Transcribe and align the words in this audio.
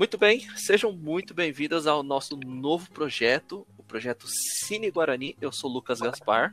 Muito 0.00 0.16
bem, 0.16 0.48
sejam 0.56 0.92
muito 0.92 1.34
bem-vindas 1.34 1.86
ao 1.86 2.02
nosso 2.02 2.34
novo 2.34 2.90
projeto, 2.90 3.66
o 3.76 3.82
projeto 3.82 4.26
Cine 4.26 4.90
Guarani. 4.90 5.36
Eu 5.38 5.52
sou 5.52 5.70
Lucas 5.70 6.00
Gaspar. 6.00 6.52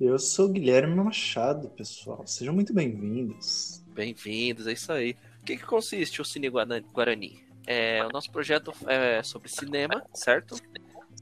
Eu 0.00 0.18
sou 0.18 0.48
Guilherme 0.48 0.94
Machado, 0.94 1.68
pessoal. 1.68 2.26
Sejam 2.26 2.54
muito 2.54 2.72
bem-vindos. 2.72 3.84
Bem-vindos, 3.88 4.66
é 4.66 4.72
isso 4.72 4.90
aí. 4.90 5.14
O 5.42 5.44
que, 5.44 5.58
que 5.58 5.66
consiste 5.66 6.22
o 6.22 6.24
Cine 6.24 6.48
Guarani? 6.48 7.44
É, 7.66 8.02
o 8.06 8.08
nosso 8.08 8.30
projeto 8.30 8.72
é 8.86 9.22
sobre 9.22 9.50
cinema, 9.50 10.02
certo? 10.14 10.56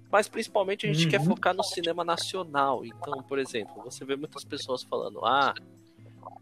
Mas 0.09 0.28
principalmente 0.28 0.87
a 0.87 0.92
gente 0.92 1.06
uhum. 1.06 1.11
quer 1.11 1.25
focar 1.25 1.53
no 1.53 1.64
cinema 1.64 2.05
nacional. 2.05 2.84
Então, 2.84 3.25
por 3.25 3.41
exemplo, 3.41 3.83
você 3.83 4.05
vê 4.05 4.14
muitas 4.14 4.45
pessoas 4.45 4.84
falando, 4.84 5.19
ah, 5.25 5.53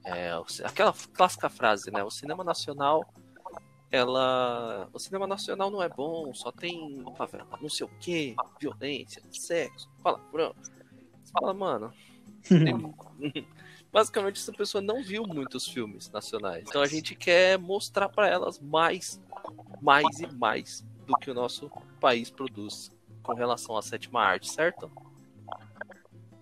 é, 0.04 0.32
aquela 0.64 0.92
clássica 1.14 1.48
frase, 1.48 1.90
né? 1.90 2.04
O 2.04 2.10
cinema 2.10 2.44
nacional 2.44 3.10
ela. 3.90 4.88
O 4.92 4.98
cinema 4.98 5.26
nacional 5.26 5.70
não 5.70 5.82
é 5.82 5.88
bom, 5.88 6.32
só 6.34 6.52
tem 6.52 7.04
não 7.60 7.68
sei 7.68 7.86
o 7.86 7.90
que, 8.00 8.34
violência, 8.60 9.22
sexo, 9.30 9.88
palavrão. 10.02 10.54
Você 11.22 11.32
fala, 11.32 11.54
mano. 11.54 11.92
Basicamente, 13.92 14.38
essa 14.38 14.52
pessoa 14.52 14.80
não 14.80 15.02
viu 15.02 15.24
muitos 15.26 15.66
filmes 15.66 16.08
nacionais. 16.10 16.64
Então 16.68 16.80
a 16.80 16.86
gente 16.86 17.14
quer 17.16 17.58
mostrar 17.58 18.08
para 18.08 18.28
elas 18.28 18.60
mais, 18.60 19.20
mais 19.82 20.20
e 20.20 20.26
mais 20.28 20.84
do 21.06 21.16
que 21.16 21.30
o 21.30 21.34
nosso 21.34 21.68
país 21.98 22.30
produz 22.30 22.92
com 23.22 23.34
relação 23.34 23.76
à 23.76 23.82
sétima 23.82 24.22
arte, 24.22 24.48
certo? 24.48 24.90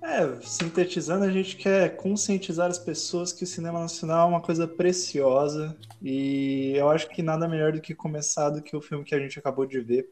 É, 0.01 0.41
sintetizando, 0.43 1.25
a 1.25 1.31
gente 1.31 1.57
quer 1.57 1.97
conscientizar 1.97 2.71
as 2.71 2.79
pessoas 2.79 3.33
que 3.33 3.45
o 3.45 3.47
cinema 3.47 3.81
nacional 3.81 4.29
é 4.29 4.31
uma 4.31 4.41
coisa 4.41 4.67
preciosa 4.67 5.77
e 6.01 6.73
eu 6.77 6.89
acho 6.89 7.09
que 7.09 7.23
nada 7.23 7.49
melhor 7.49 7.73
do 7.73 7.81
que 7.81 7.95
começar 7.95 8.51
do 8.51 8.63
que 8.63 8.77
o 8.77 8.81
filme 8.81 9.05
que 9.05 9.15
a 9.15 9.19
gente 9.19 9.39
acabou 9.39 9.67
de 9.67 9.81
ver, 9.81 10.09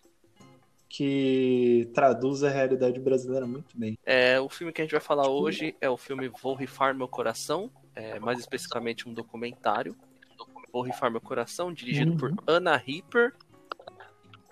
que 0.88 1.88
traduz 1.94 2.42
a 2.42 2.50
realidade 2.50 2.98
brasileira 2.98 3.46
muito 3.46 3.78
bem. 3.78 3.96
É, 4.04 4.40
o 4.40 4.48
filme 4.48 4.72
que 4.72 4.82
a 4.82 4.84
gente 4.84 4.92
vai 4.92 5.00
falar 5.00 5.28
hoje 5.28 5.74
é 5.80 5.88
o 5.88 5.96
filme 5.96 6.30
Vou 6.42 6.54
Rifar 6.54 6.94
Meu 6.94 7.08
Coração, 7.08 7.70
é, 7.94 8.18
mais 8.18 8.38
especificamente 8.40 9.08
um 9.08 9.14
documentário. 9.14 9.96
Vou 10.72 10.82
Rifar 10.82 11.10
Meu 11.10 11.20
Coração, 11.20 11.72
dirigido 11.72 12.12
uhum. 12.12 12.16
por 12.16 12.34
Ana 12.46 12.76
Ripper 12.76 13.32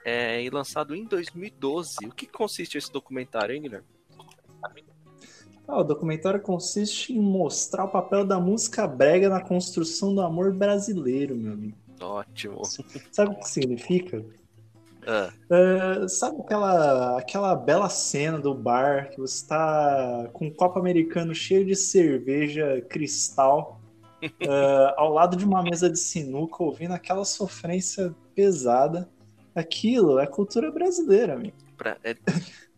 é, 0.04 0.42
e 0.42 0.48
lançado 0.48 0.94
em 0.94 1.04
2012. 1.04 2.06
O 2.06 2.12
que 2.12 2.26
consiste 2.26 2.78
esse 2.78 2.92
documentário, 2.92 3.54
hein, 3.54 3.62
Guilherme? 3.62 3.86
Ah, 5.66 5.80
o 5.80 5.84
documentário 5.84 6.40
consiste 6.40 7.12
em 7.12 7.20
mostrar 7.20 7.84
o 7.84 7.88
papel 7.88 8.24
da 8.24 8.38
música 8.38 8.86
brega 8.86 9.28
na 9.28 9.40
construção 9.40 10.14
do 10.14 10.20
amor 10.20 10.52
brasileiro, 10.52 11.34
meu 11.34 11.52
amigo. 11.52 11.76
Ótimo. 12.00 12.62
Sabe 13.10 13.32
o 13.32 13.38
que 13.38 13.48
significa? 13.48 14.24
Uh, 15.04 16.08
sabe 16.08 16.40
aquela, 16.40 17.18
aquela 17.18 17.54
bela 17.54 17.88
cena 17.88 18.38
do 18.38 18.54
bar 18.54 19.10
que 19.10 19.18
você 19.18 19.36
está 19.36 20.28
com 20.32 20.46
um 20.46 20.50
copo 20.50 20.78
americano 20.78 21.34
cheio 21.34 21.64
de 21.64 21.76
cerveja 21.76 22.80
cristal 22.88 23.80
uh, 24.22 24.92
ao 24.96 25.12
lado 25.12 25.36
de 25.36 25.44
uma 25.44 25.62
mesa 25.62 25.90
de 25.90 25.98
sinuca 25.98 26.62
ouvindo 26.62 26.92
aquela 26.92 27.24
sofrência 27.24 28.14
pesada? 28.34 29.08
Aquilo 29.54 30.18
é 30.18 30.26
cultura 30.26 30.70
brasileira, 30.70 31.34
amigo. 31.34 31.56
É 32.02 32.16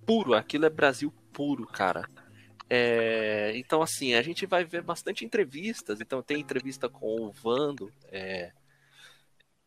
puro, 0.04 0.34
aquilo 0.34 0.66
é 0.66 0.70
Brasil 0.70 1.12
puro, 1.32 1.66
cara. 1.66 2.08
É, 2.69 3.53
então, 3.56 3.81
assim, 3.82 4.15
a 4.15 4.22
gente 4.22 4.47
vai 4.47 4.65
ver 4.65 4.82
bastante 4.82 5.25
entrevistas. 5.25 6.00
Então, 6.00 6.22
tem 6.22 6.41
entrevista 6.41 6.88
com 6.88 7.22
o 7.22 7.32
Vando, 7.32 7.93
é, 8.10 8.53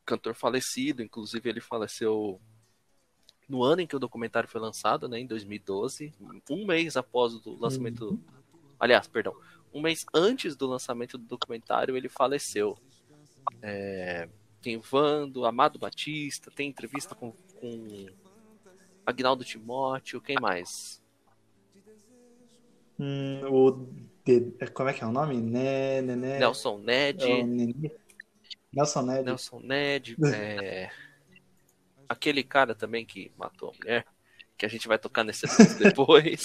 cantor 0.06 0.34
falecido. 0.34 1.02
Inclusive, 1.02 1.50
ele 1.50 1.62
faleceu 1.62 2.40
no 3.48 3.64
ano 3.64 3.82
em 3.82 3.88
que 3.88 3.96
o 3.96 4.00
documentário 4.00 4.48
foi 4.48 4.62
lançado, 4.62 5.10
né, 5.10 5.20
em 5.20 5.26
2012, 5.26 6.14
um 6.50 6.66
mês 6.66 6.96
após 6.96 7.34
o 7.34 7.58
lançamento. 7.60 8.10
Uhum. 8.10 8.24
Aliás, 8.80 9.08
perdão, 9.08 9.36
um 9.74 9.82
mês 9.82 10.06
antes 10.14 10.56
do 10.56 10.68
lançamento 10.68 11.18
do 11.18 11.26
documentário, 11.26 11.98
ele 11.98 12.08
faleceu. 12.08 12.78
É, 13.62 14.30
tem 14.62 14.78
o 14.78 14.82
Vando, 14.82 15.46
Amado 15.46 15.80
Batista, 15.80 16.52
tem 16.52 16.70
entrevista 16.70 17.16
com, 17.16 17.32
com 17.60 18.06
Agnaldo 19.04 19.44
Timóteo, 19.44 20.22
quem 20.22 20.36
mais? 20.40 20.99
Hum, 23.00 23.42
o 23.50 23.88
de, 24.26 24.52
como 24.74 24.90
é 24.90 24.94
que 24.94 25.04
é 25.04 25.08
o 25.08 25.12
nome? 25.12 25.42
Né, 25.42 26.02
né, 26.02 26.16
né. 26.16 26.40
Nelson 26.40 26.78
Ned. 26.80 27.24
É 27.24 27.44
Nelson 28.74 29.02
Ned. 29.02 29.24
Nelson 29.24 29.60
Ned. 29.62 30.18
é... 30.36 30.92
Aquele 32.08 32.44
cara 32.44 32.76
também 32.76 33.06
que 33.06 33.32
matou 33.38 33.70
a 33.70 33.78
mulher, 33.78 34.06
que 34.58 34.66
a 34.66 34.70
gente 34.70 34.88
vai 34.88 35.00
tocar 35.00 35.24
nesse 35.24 35.46
depois. 35.80 36.44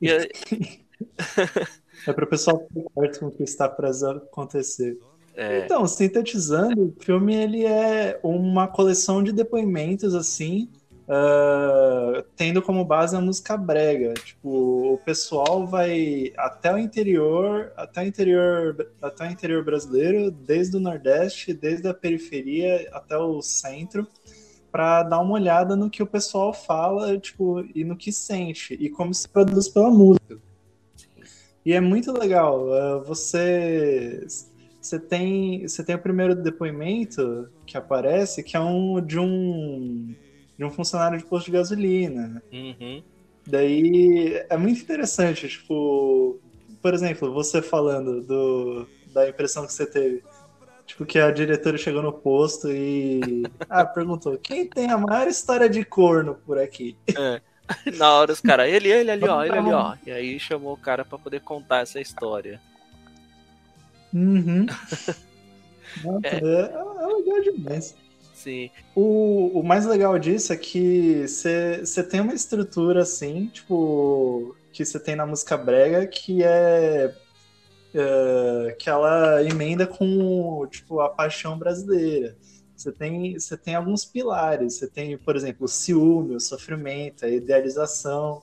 e 0.00 0.10
aí... 0.10 0.28
é 2.06 2.12
para 2.12 2.24
o 2.24 2.28
pessoal 2.28 2.66
ficar 2.68 2.90
perto 2.90 3.20
com 3.20 3.26
o 3.26 3.30
que 3.30 3.42
está 3.42 3.68
para 3.68 3.90
acontecer. 3.90 4.98
É... 5.34 5.60
Então, 5.60 5.86
sintetizando, 5.86 6.88
o 6.88 7.02
filme 7.02 7.34
ele 7.34 7.64
é 7.64 8.20
uma 8.22 8.68
coleção 8.68 9.22
de 9.22 9.32
depoimentos 9.32 10.14
assim 10.14 10.70
uh, 11.08 12.22
tendo 12.36 12.62
como 12.62 12.84
base 12.84 13.16
a 13.16 13.20
música 13.20 13.56
brega. 13.56 14.14
Tipo, 14.14 14.94
o 14.94 14.98
pessoal 14.98 15.66
vai 15.66 16.32
até 16.36 16.72
o 16.72 16.78
interior, 16.78 17.72
até 17.76 18.02
o 18.02 18.06
interior, 18.06 18.90
até 19.00 19.28
o 19.28 19.30
interior 19.30 19.64
brasileiro, 19.64 20.30
desde 20.30 20.76
o 20.76 20.80
Nordeste, 20.80 21.52
desde 21.52 21.88
a 21.88 21.94
periferia 21.94 22.88
até 22.92 23.16
o 23.16 23.40
centro, 23.42 24.06
para 24.70 25.02
dar 25.02 25.20
uma 25.20 25.34
olhada 25.34 25.76
no 25.76 25.90
que 25.90 26.02
o 26.02 26.06
pessoal 26.06 26.52
fala, 26.52 27.18
tipo, 27.18 27.60
e 27.74 27.84
no 27.84 27.96
que 27.96 28.10
sente 28.10 28.74
e 28.74 28.88
como 28.88 29.12
se 29.12 29.28
produz 29.28 29.68
pela 29.68 29.90
música. 29.90 30.38
E 31.64 31.72
é 31.72 31.80
muito 31.80 32.10
legal. 32.12 32.66
Uh, 32.66 33.04
você 33.04 34.26
você 34.80 34.98
tem 34.98 35.66
você 35.68 35.84
tem 35.84 35.94
o 35.94 35.98
primeiro 35.98 36.34
depoimento 36.34 37.48
que 37.64 37.76
aparece 37.76 38.42
que 38.42 38.56
é 38.56 38.60
um 38.60 39.00
de 39.00 39.16
um 39.16 40.12
de 40.58 40.64
um 40.64 40.70
funcionário 40.70 41.18
de 41.18 41.24
posto 41.24 41.46
de 41.46 41.52
gasolina. 41.52 42.42
Uhum. 42.52 43.02
Daí 43.46 44.44
é 44.48 44.56
muito 44.56 44.80
interessante, 44.80 45.48
tipo, 45.48 46.40
por 46.80 46.94
exemplo, 46.94 47.32
você 47.32 47.60
falando 47.60 48.20
do, 48.22 48.86
da 49.12 49.28
impressão 49.28 49.66
que 49.66 49.72
você 49.72 49.86
teve. 49.86 50.22
Tipo, 50.86 51.06
que 51.06 51.18
a 51.18 51.30
diretora 51.30 51.78
chegou 51.78 52.02
no 52.02 52.12
posto 52.12 52.68
e. 52.70 53.20
Ah, 53.68 53.84
perguntou: 53.84 54.36
quem 54.38 54.66
tem 54.66 54.90
a 54.90 54.98
maior 54.98 55.26
história 55.26 55.68
de 55.68 55.84
corno 55.84 56.34
por 56.34 56.58
aqui? 56.58 56.96
É. 57.16 57.40
Na 57.96 58.12
hora 58.14 58.32
os 58.32 58.40
caras, 58.40 58.68
ele, 58.68 58.88
ele 58.90 59.10
ali, 59.10 59.28
ó, 59.28 59.44
ele 59.44 59.56
ali, 59.56 59.72
ó. 59.72 59.94
E 60.06 60.10
aí 60.10 60.38
chamou 60.38 60.74
o 60.74 60.76
cara 60.76 61.04
para 61.04 61.18
poder 61.18 61.40
contar 61.40 61.80
essa 61.80 62.00
história. 62.00 62.60
Uhum. 64.12 64.66
Nossa, 66.04 66.26
é. 66.26 66.36
É, 66.36 66.72
é 67.02 67.06
legal 67.06 67.40
demais. 67.42 67.94
Sim. 68.34 68.70
O, 68.94 69.60
o 69.60 69.62
mais 69.62 69.86
legal 69.86 70.18
disso 70.18 70.52
é 70.52 70.56
que 70.56 71.26
você 71.26 72.02
tem 72.08 72.20
uma 72.20 72.34
estrutura 72.34 73.02
assim, 73.02 73.46
tipo, 73.46 74.56
que 74.72 74.84
você 74.84 74.98
tem 74.98 75.14
na 75.14 75.26
música 75.26 75.56
brega, 75.56 76.06
que 76.06 76.42
é, 76.42 77.14
é, 77.94 78.76
que 78.78 78.88
ela 78.88 79.42
emenda 79.44 79.86
com 79.86 80.66
tipo 80.70 81.00
a 81.00 81.08
paixão 81.08 81.58
brasileira. 81.58 82.36
Você 82.82 82.90
tem, 82.90 83.34
você 83.38 83.56
tem 83.56 83.74
alguns 83.74 84.04
pilares. 84.04 84.74
Você 84.74 84.88
tem, 84.88 85.16
por 85.16 85.36
exemplo, 85.36 85.66
o 85.66 85.68
ciúme, 85.68 86.34
o 86.34 86.40
sofrimento, 86.40 87.24
a 87.24 87.28
idealização. 87.28 88.42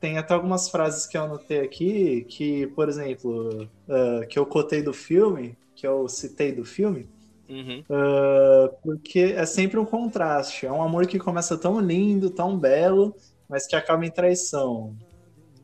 Tem 0.00 0.18
até 0.18 0.34
algumas 0.34 0.68
frases 0.68 1.06
que 1.06 1.16
eu 1.16 1.22
anotei 1.22 1.60
aqui, 1.60 2.24
que, 2.28 2.66
por 2.68 2.88
exemplo, 2.88 3.68
uh, 3.88 4.26
que 4.28 4.38
eu 4.38 4.44
cotei 4.44 4.82
do 4.82 4.92
filme, 4.92 5.56
que 5.74 5.86
eu 5.86 6.08
citei 6.08 6.52
do 6.52 6.64
filme, 6.64 7.08
Uhum. 7.48 7.84
Uh, 7.90 8.74
porque 8.82 9.34
é 9.36 9.44
sempre 9.46 9.78
um 9.78 9.84
contraste. 9.84 10.66
É 10.66 10.72
um 10.72 10.82
amor 10.82 11.06
que 11.06 11.18
começa 11.18 11.56
tão 11.56 11.80
lindo, 11.80 12.30
tão 12.30 12.58
belo, 12.58 13.14
mas 13.48 13.66
que 13.66 13.76
acaba 13.76 14.04
em 14.04 14.10
traição. 14.10 14.96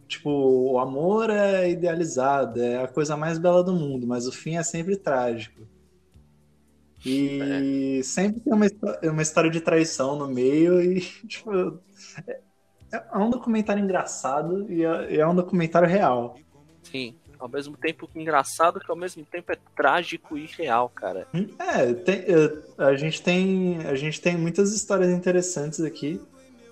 Tipo, 0.07 0.31
o 0.31 0.79
amor 0.79 1.31
é 1.31 1.71
idealizado, 1.71 2.61
é 2.61 2.83
a 2.83 2.89
coisa 2.89 3.17
mais 3.17 3.39
bela 3.39 3.63
do 3.63 3.73
mundo, 3.73 4.07
mas 4.07 4.27
o 4.27 4.33
fim 4.33 4.57
é 4.57 4.63
sempre 4.63 4.97
trágico. 4.97 5.63
E 7.07 7.99
é. 8.01 8.03
sempre 8.03 8.41
tem 8.41 8.53
uma, 8.53 8.67
uma 9.05 9.23
história 9.23 9.51
de 9.51 9.61
traição 9.61 10.17
no 10.17 10.29
meio 10.29 10.83
e, 10.83 11.01
tipo, 11.27 11.79
é, 12.27 12.41
é 12.93 13.17
um 13.17 13.31
documentário 13.31 13.83
engraçado 13.83 14.71
e 14.71 14.85
é, 14.85 15.17
é 15.17 15.27
um 15.27 15.35
documentário 15.35 15.89
real. 15.89 16.37
Sim 16.83 17.15
ao 17.41 17.49
mesmo 17.49 17.77
tempo 17.77 18.09
engraçado, 18.15 18.79
que 18.79 18.91
ao 18.91 18.97
mesmo 18.97 19.25
tempo 19.25 19.51
é 19.51 19.57
trágico 19.75 20.37
e 20.37 20.47
real, 20.47 20.89
cara. 20.91 21.27
Hum, 21.35 21.49
é, 21.59 21.93
tem, 21.95 22.17
é, 22.17 22.85
a, 22.85 22.95
gente 22.95 23.23
tem, 23.23 23.79
a 23.87 23.95
gente 23.95 24.21
tem 24.21 24.37
muitas 24.37 24.73
histórias 24.73 25.11
interessantes 25.11 25.81
aqui. 25.81 26.21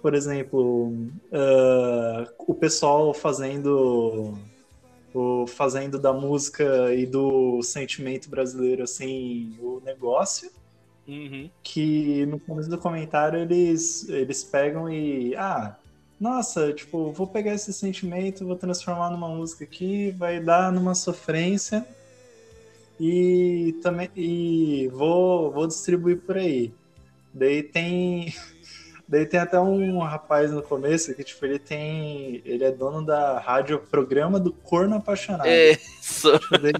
Por 0.02 0.14
exemplo, 0.14 0.90
uh, 0.90 2.32
o 2.46 2.54
pessoal 2.54 3.12
fazendo 3.12 4.38
o, 5.12 5.46
fazendo 5.46 5.98
da 5.98 6.12
música 6.12 6.94
e 6.94 7.04
do 7.04 7.60
sentimento 7.62 8.30
brasileiro 8.30 8.84
assim 8.84 9.56
o 9.60 9.80
negócio. 9.84 10.50
Uhum. 11.06 11.50
Que 11.62 12.26
no 12.26 12.38
começo 12.38 12.68
do 12.68 12.78
comentário 12.78 13.40
eles, 13.40 14.08
eles 14.08 14.44
pegam 14.44 14.90
e. 14.90 15.34
Ah, 15.34 15.76
nossa, 16.20 16.72
tipo, 16.72 17.12
vou 17.12 17.26
pegar 17.26 17.54
esse 17.54 17.72
sentimento, 17.72 18.44
vou 18.44 18.56
transformar 18.56 19.10
numa 19.10 19.28
música 19.28 19.64
aqui, 19.64 20.10
vai 20.10 20.40
dar 20.40 20.72
numa 20.72 20.94
sofrência 20.94 21.86
e 22.98 23.78
também 23.82 24.10
e 24.16 24.88
vou, 24.92 25.52
vou 25.52 25.66
distribuir 25.66 26.18
por 26.18 26.36
aí. 26.36 26.72
Daí 27.32 27.62
tem 27.62 28.34
daí 29.06 29.24
tem 29.26 29.38
até 29.38 29.60
um 29.60 29.98
rapaz 30.00 30.50
no 30.50 30.62
começo 30.62 31.14
que 31.14 31.22
tipo 31.22 31.44
ele 31.46 31.58
tem 31.58 32.42
ele 32.44 32.64
é 32.64 32.70
dono 32.70 33.04
da 33.04 33.38
rádio 33.38 33.78
programa 33.78 34.40
do 34.40 34.52
Corno 34.52 34.96
Apaixonado. 34.96 35.48
Isso. 35.48 36.32
Daí, 36.60 36.72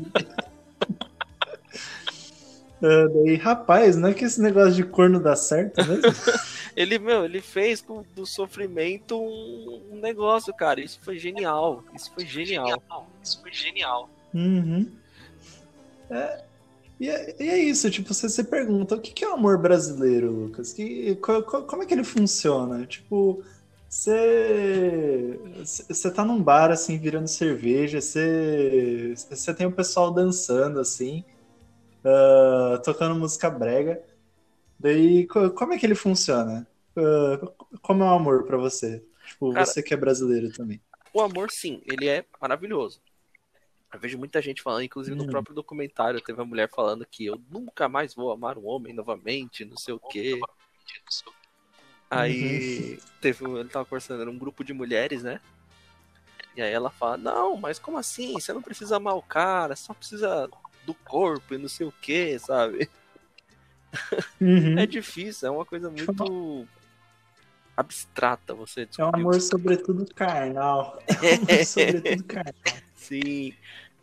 uh, 2.83 3.25
daí, 3.25 3.37
rapaz, 3.37 3.97
não 3.97 4.09
é 4.09 4.15
que 4.15 4.25
esse 4.25 4.41
negócio 4.41 4.73
de 4.73 4.85
corno 4.85 5.21
dá 5.21 5.37
certo 5.37 5.85
mesmo? 5.87 6.03
ele, 6.77 6.99
meu, 6.99 7.25
ele 7.25 7.41
fez 7.41 7.83
do, 7.83 8.05
do 8.15 8.27
sofrimento 8.27 9.21
um, 9.21 9.83
um, 9.93 10.01
negócio, 10.01 10.53
cara. 10.55 10.81
Isso 10.81 10.99
foi 11.03 11.19
genial. 11.19 11.85
Isso 11.95 12.13
foi 12.15 12.27
genial. 12.27 12.83
Isso 13.23 13.41
foi 13.41 13.53
genial. 13.53 14.09
Uhum. 14.35 14.91
É, 16.11 16.45
e, 17.01 17.09
é, 17.09 17.37
e, 17.39 17.49
é, 17.49 17.59
isso, 17.59 17.91
tipo, 17.91 18.13
você 18.13 18.29
se 18.29 18.43
pergunta, 18.45 18.97
o 18.97 19.01
que, 19.01 19.13
que 19.13 19.25
é 19.25 19.29
o 19.29 19.35
amor 19.35 19.59
brasileiro, 19.59 20.31
Lucas? 20.31 20.73
Que, 20.73 21.15
co, 21.17 21.43
co, 21.43 21.63
como 21.63 21.83
é 21.83 21.87
que 21.87 21.95
ele 21.95 22.05
funciona? 22.05 22.85
Tipo, 22.87 23.43
você, 23.89 25.39
você 25.65 26.11
tá 26.11 26.25
num 26.25 26.43
bar, 26.43 26.71
assim, 26.71 26.99
virando 26.99 27.29
cerveja, 27.29 28.01
você, 28.01 29.15
você 29.31 29.55
tem 29.55 29.67
o 29.67 29.73
pessoal 29.73 30.11
dançando, 30.11 30.81
assim, 30.81 31.25
uh, 32.05 32.81
tocando 32.83 33.15
música 33.15 33.51
brega. 33.51 34.03
Daí, 34.79 35.27
como 35.27 35.73
é 35.73 35.79
que 35.79 35.87
ele 35.87 35.95
funciona? 35.95 36.67
Uh, 36.97 37.53
como 37.83 38.03
é 38.03 38.07
o 38.07 38.15
amor 38.15 38.45
para 38.45 38.57
você? 38.57 39.05
Tipo, 39.27 39.53
Cara, 39.53 39.67
você 39.67 39.83
que 39.83 39.93
é 39.93 39.97
brasileiro 39.97 40.51
também. 40.53 40.81
O 41.13 41.21
amor, 41.21 41.51
sim, 41.51 41.83
ele 41.85 42.09
é 42.09 42.25
maravilhoso. 42.41 43.01
Eu 43.93 43.99
vejo 43.99 44.19
muita 44.19 44.43
gente 44.43 44.63
falando, 44.63 44.83
inclusive 44.83 45.17
no 45.17 45.25
hum. 45.25 45.29
próprio 45.29 45.55
documentário, 45.55 46.21
teve 46.21 46.39
uma 46.39 46.47
mulher 46.47 46.69
falando 46.71 47.07
que 47.07 47.27
eu 47.27 47.41
nunca 47.51 47.89
mais 47.89 48.15
vou 48.15 48.31
amar 48.31 48.59
um 48.59 48.67
homem 48.67 48.93
novamente, 48.93 49.65
não 49.65 49.77
sei 49.77 49.95
o 49.95 50.01
quê. 50.01 50.39
Aí 52.11 52.93
uhum. 52.93 52.99
teve, 53.21 53.45
ele 53.45 53.69
tava 53.69 53.85
conversando, 53.85 54.23
era 54.23 54.31
um 54.31 54.39
grupo 54.39 54.65
de 54.65 54.73
mulheres, 54.73 55.23
né? 55.23 55.41
E 56.57 56.63
aí 56.63 56.73
ela 56.73 56.91
fala, 56.91 57.17
não, 57.17 57.57
mas 57.57 57.79
como 57.79 57.99
assim? 57.99 58.33
Você 58.33 58.53
não 58.53 58.63
precisa 58.63 58.97
amar 58.97 59.15
o 59.15 59.23
cara, 59.23 59.77
só 59.77 59.95
precisa 59.95 60.49
do 60.89 60.95
corpo 60.95 61.55
e 61.55 61.59
não 61.59 61.69
sei 61.69 61.87
o 61.87 61.93
que, 61.93 62.39
sabe? 62.39 62.89
Uhum. 64.41 64.79
é 64.79 64.87
difícil, 64.87 65.49
é 65.49 65.51
uma 65.51 65.65
coisa 65.65 65.91
muito 65.91 66.67
abstrata 67.77 68.55
você 68.55 68.87
descobrir. 68.87 69.21
É 69.21 69.25
um 69.25 69.29
amor 69.29 69.41
sobretudo 69.41 70.15
carnal. 70.15 70.99
É 71.09 71.35
um 71.35 71.43
amor 71.43 71.65
sobretudo 71.65 72.25
carnal. 72.25 72.55
Sim. 72.97 73.55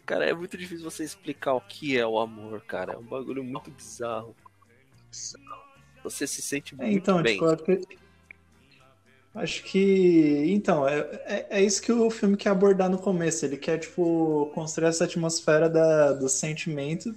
Cara, 0.05 0.25
é 0.25 0.33
muito 0.33 0.55
difícil 0.57 0.83
você 0.83 1.03
explicar 1.03 1.53
o 1.53 1.61
que 1.61 1.97
é 1.97 2.05
o 2.05 2.19
amor, 2.19 2.61
cara. 2.61 2.93
É 2.93 2.97
um 2.97 3.03
bagulho 3.03 3.43
muito 3.43 3.71
bizarro. 3.71 4.35
Você 6.03 6.27
se 6.27 6.41
sente 6.41 6.75
muito 6.75 6.87
é, 6.87 6.93
então, 6.93 7.21
bem. 7.23 7.39
Tipo, 7.39 8.04
acho 9.35 9.63
que. 9.63 10.45
Então, 10.47 10.87
é, 10.87 10.99
é, 11.25 11.47
é, 11.49 11.63
isso 11.63 11.81
que 11.81 11.91
o 11.91 12.09
filme 12.09 12.37
quer 12.37 12.49
abordar 12.49 12.89
no 12.89 12.97
começo. 12.97 13.45
Ele 13.45 13.57
quer, 13.57 13.77
tipo, 13.77 14.49
construir 14.53 14.87
essa 14.87 15.03
atmosfera 15.03 15.69
da, 15.69 16.13
do 16.13 16.29
sentimento 16.29 17.13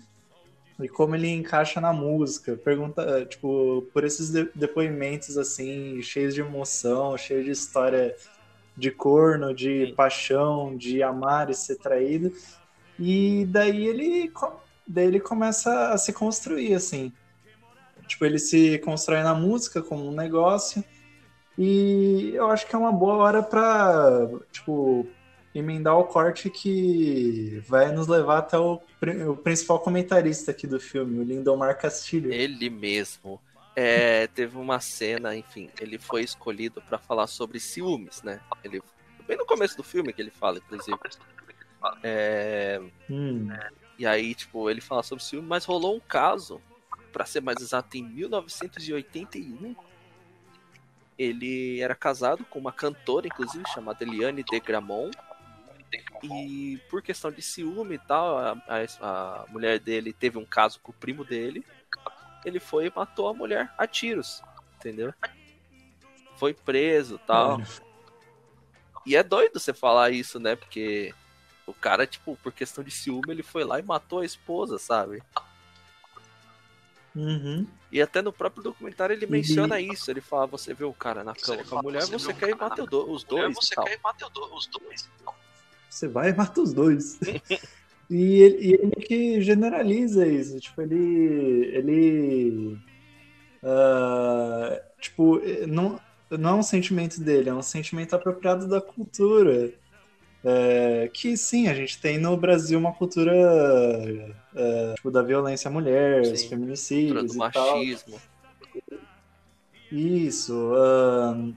e 0.81 0.89
como 0.89 1.15
ele 1.15 1.29
encaixa 1.29 1.81
na 1.81 1.93
música. 1.93 2.57
Pergunta, 2.57 3.25
tipo, 3.25 3.87
por 3.93 4.05
esses 4.05 4.31
depoimentos, 4.55 5.39
assim, 5.39 6.01
cheios 6.03 6.35
de 6.35 6.41
emoção, 6.41 7.17
cheios 7.17 7.45
de 7.45 7.51
história 7.51 8.15
de 8.77 8.91
corno, 8.91 9.55
de 9.55 9.87
Sim. 9.87 9.95
paixão, 9.95 10.77
de 10.77 11.03
amar 11.03 11.51
e 11.51 11.55
ser 11.55 11.77
traído. 11.77 12.33
E 12.99 13.47
daí 13.49 13.87
ele, 13.87 14.33
daí 14.87 15.07
ele 15.07 15.21
começa 15.21 15.91
a 15.91 15.99
se 15.99 16.13
construir, 16.13 16.75
assim. 16.75 17.13
Tipo, 18.07 18.25
ele 18.25 18.39
se 18.39 18.79
constrói 18.79 19.23
na 19.23 19.35
música 19.35 19.83
como 19.83 20.09
um 20.09 20.13
negócio. 20.13 20.83
E 21.59 22.31
eu 22.35 22.49
acho 22.51 22.67
que 22.67 22.75
é 22.77 22.79
uma 22.79 22.93
boa 22.93 23.17
hora 23.17 23.43
para, 23.43 24.31
tipo, 24.53 25.05
emendar 25.53 25.99
o 25.99 26.05
corte 26.05 26.49
que 26.49 27.61
vai 27.67 27.91
nos 27.91 28.07
levar 28.07 28.39
até 28.39 28.57
o, 28.57 28.81
o 29.29 29.37
principal 29.37 29.81
comentarista 29.81 30.53
aqui 30.53 30.69
do 30.69 30.79
filme, 30.79 31.19
o 31.19 31.25
Lindomar 31.25 31.77
Castilho. 31.77 32.33
Ele 32.33 32.71
mesmo. 32.71 33.41
É, 33.75 34.29
teve 34.29 34.57
uma 34.57 34.81
cena, 34.81 35.37
enfim, 35.37 35.69
ele 35.81 35.99
foi 35.99 36.23
escolhido 36.23 36.81
para 36.83 36.99
falar 36.99 37.27
sobre 37.27 37.61
ciúmes, 37.61 38.23
né? 38.23 38.41
Ele 38.63 38.81
bem 39.27 39.37
no 39.37 39.45
começo 39.45 39.77
do 39.77 39.85
filme 39.85 40.13
que 40.13 40.23
ele 40.23 40.31
fala, 40.31 40.59
inclusive. 40.59 40.99
É, 42.03 42.81
hum. 43.11 43.49
E 43.99 44.07
aí, 44.07 44.35
tipo, 44.35 44.71
ele 44.71 44.81
fala 44.81 45.03
sobre 45.03 45.23
ciúme, 45.23 45.47
mas 45.47 45.65
rolou 45.65 45.97
um 45.97 46.01
caso, 46.01 46.61
para 47.13 47.27
ser 47.27 47.41
mais 47.41 47.61
exato, 47.61 47.97
em 47.97 48.03
1981. 48.03 49.77
Ele 51.19 51.81
era 51.81 51.95
casado 51.95 52.45
com 52.45 52.59
uma 52.59 52.73
cantora, 52.73 53.27
inclusive, 53.27 53.65
chamada 53.75 54.05
Eliane 54.05 54.43
de 54.43 54.61
Gramont. 54.61 55.17
E 56.23 56.79
por 56.91 57.03
questão 57.03 57.31
de 57.31 57.43
ciúme 57.43 57.95
e 57.95 57.99
tal, 57.99 58.39
a, 58.39 58.63
a, 58.69 59.43
a 59.43 59.47
mulher 59.49 59.79
dele 59.81 60.13
teve 60.13 60.39
um 60.39 60.45
caso 60.45 60.79
com 60.81 60.93
o 60.93 60.95
primo 60.95 61.25
dele 61.25 61.65
ele 62.45 62.61
foi 62.61 62.87
e 62.87 62.93
matou 62.95 63.29
a 63.29 63.35
mulher 63.35 63.73
a 63.77 63.87
tiros, 63.87 64.43
entendeu? 64.77 65.13
Foi 66.37 66.55
preso 66.55 67.19
tal. 67.27 67.61
E 69.05 69.17
é 69.17 69.23
doido 69.23 69.59
você 69.59 69.73
falar 69.73 70.11
isso, 70.11 70.39
né? 70.39 70.55
Porque 70.55 71.15
o 71.67 71.75
cara, 71.75 72.07
tipo, 72.07 72.37
por 72.43 72.53
questão 72.53 72.83
de 72.85 72.91
ciúme, 72.91 73.31
ele 73.31 73.43
foi 73.43 73.65
lá 73.65 73.79
e 73.79 73.83
matou 73.83 74.21
a 74.21 74.25
esposa, 74.25 74.79
sabe? 74.79 75.23
Uhum. 77.15 77.67
E 77.91 78.03
até 78.03 78.21
no 78.21 78.33
próprio 78.33 78.63
documentário 78.63 79.15
ele 79.15 79.27
menciona 79.27 79.81
e... 79.81 79.89
isso. 79.89 80.11
Ele 80.11 80.21
fala: 80.21 80.47
você 80.47 80.75
vê 80.75 80.85
o 80.85 80.93
cara 80.93 81.25
na 81.25 81.35
cama 81.35 81.65
com 81.65 81.79
a 81.79 81.83
mulher, 81.83 82.03
você, 82.03 82.19
você 82.19 82.35
quer 82.35 82.51
e 82.51 82.55
mata 82.55 82.83
os 82.83 83.25
dois. 83.25 83.55
Você 83.55 83.75
quer 83.75 83.95
e 83.95 84.01
mata 84.03 84.27
os 84.27 84.67
dois. 84.67 85.11
Você 85.89 86.09
vai 86.09 86.31
e 86.31 86.35
mata 86.35 86.61
os 86.61 86.73
dois. 86.73 87.19
E 88.11 88.41
ele, 88.41 88.57
e 88.59 88.73
ele 88.73 88.91
que 88.93 89.41
generaliza 89.43 90.27
isso, 90.27 90.59
tipo, 90.59 90.81
ele. 90.81 91.67
ele 91.75 92.79
uh, 93.63 94.81
tipo, 94.99 95.41
não, 95.67 96.01
não 96.31 96.51
é 96.51 96.55
um 96.55 96.63
sentimento 96.63 97.21
dele, 97.21 97.51
é 97.51 97.55
um 97.55 97.61
sentimento 97.61 98.17
apropriado 98.17 98.67
da 98.67 98.81
cultura. 98.81 99.71
É, 100.45 101.11
que 101.13 101.37
sim, 101.37 101.67
a 101.69 101.75
gente 101.75 102.01
tem 102.01 102.19
no 102.19 102.37
Brasil 102.37 102.79
uma 102.79 102.93
cultura 102.93 103.33
é, 104.55 104.95
tipo, 104.95 105.11
da 105.11 105.21
violência 105.23 105.69
à 105.69 105.73
mulher, 105.73 106.25
sim, 106.25 106.33
os 106.33 106.45
feminicídios 106.45 107.33
do 107.33 107.39
machismo. 107.39 108.21
Tal. 108.21 108.99
Isso. 109.91 110.55
Uh, 110.55 111.55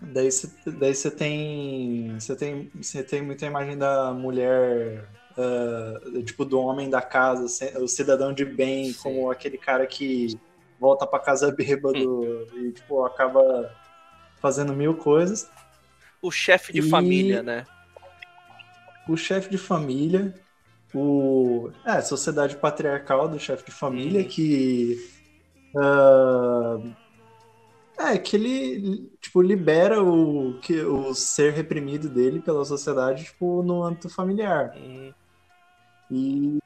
daí 0.00 0.30
você 0.30 1.10
tem 1.10 2.14
você 2.18 2.36
tem 2.36 2.70
você 2.74 3.02
tem 3.02 3.22
muita 3.22 3.44
imagem 3.44 3.76
da 3.76 4.12
mulher 4.12 5.08
uh, 5.36 6.22
tipo, 6.22 6.44
do 6.44 6.58
homem 6.58 6.88
da 6.88 7.02
casa, 7.02 7.44
o 7.80 7.88
cidadão 7.88 8.32
de 8.32 8.44
bem, 8.44 8.92
Sim. 8.92 8.98
como 9.02 9.30
aquele 9.30 9.58
cara 9.58 9.86
que 9.86 10.38
volta 10.80 11.06
para 11.06 11.18
casa 11.18 11.50
bêbado 11.54 12.46
e, 12.54 12.72
tipo, 12.72 13.04
acaba 13.04 13.74
fazendo 14.40 14.72
mil 14.72 14.96
coisas. 14.96 15.50
O 16.22 16.30
chefe 16.30 16.72
de 16.72 16.80
e... 16.80 16.90
família, 16.90 17.42
né? 17.42 17.66
O 19.08 19.16
chefe 19.16 19.50
de 19.50 19.58
família, 19.58 20.34
o... 20.94 21.70
É, 21.84 22.00
sociedade 22.00 22.56
patriarcal 22.56 23.28
do 23.28 23.38
chefe 23.38 23.66
de 23.66 23.72
família, 23.72 24.22
hum. 24.22 24.28
que... 24.28 24.96
Uh... 25.74 27.06
É, 27.98 28.18
que 28.18 28.36
ele, 28.36 29.10
tipo, 29.20 29.40
libera 29.40 30.02
o, 30.02 30.58
que, 30.60 30.82
o 30.82 31.14
ser 31.14 31.54
reprimido 31.54 32.10
dele 32.10 32.40
pela 32.40 32.62
sociedade, 32.64 33.24
tipo, 33.24 33.62
no 33.62 33.82
âmbito 33.82 34.10
familiar. 34.10 34.76
Hum. 34.76 35.12
E, 36.10 36.58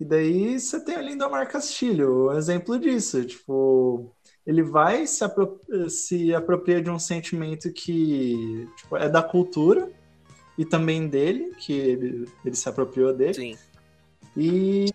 e 0.00 0.04
daí 0.04 0.58
você 0.58 0.82
tem 0.82 0.96
a 0.96 1.02
Lindomar 1.02 1.50
Castilho, 1.50 2.30
um 2.30 2.32
exemplo 2.32 2.78
disso. 2.78 3.24
Tipo, 3.24 4.10
ele 4.46 4.62
vai 4.62 5.06
se, 5.06 5.24
apro 5.24 5.60
se 5.88 6.34
apropria 6.34 6.80
de 6.80 6.90
um 6.90 6.98
sentimento 6.98 7.72
que 7.72 8.68
tipo, 8.76 8.96
é 8.96 9.08
da 9.08 9.22
cultura 9.22 9.90
e 10.58 10.64
também 10.64 11.06
dele, 11.08 11.54
que 11.58 11.72
ele, 11.72 12.28
ele 12.44 12.56
se 12.56 12.68
apropriou 12.68 13.12
dele. 13.12 13.34
Sim. 13.34 13.58
E, 14.36 14.92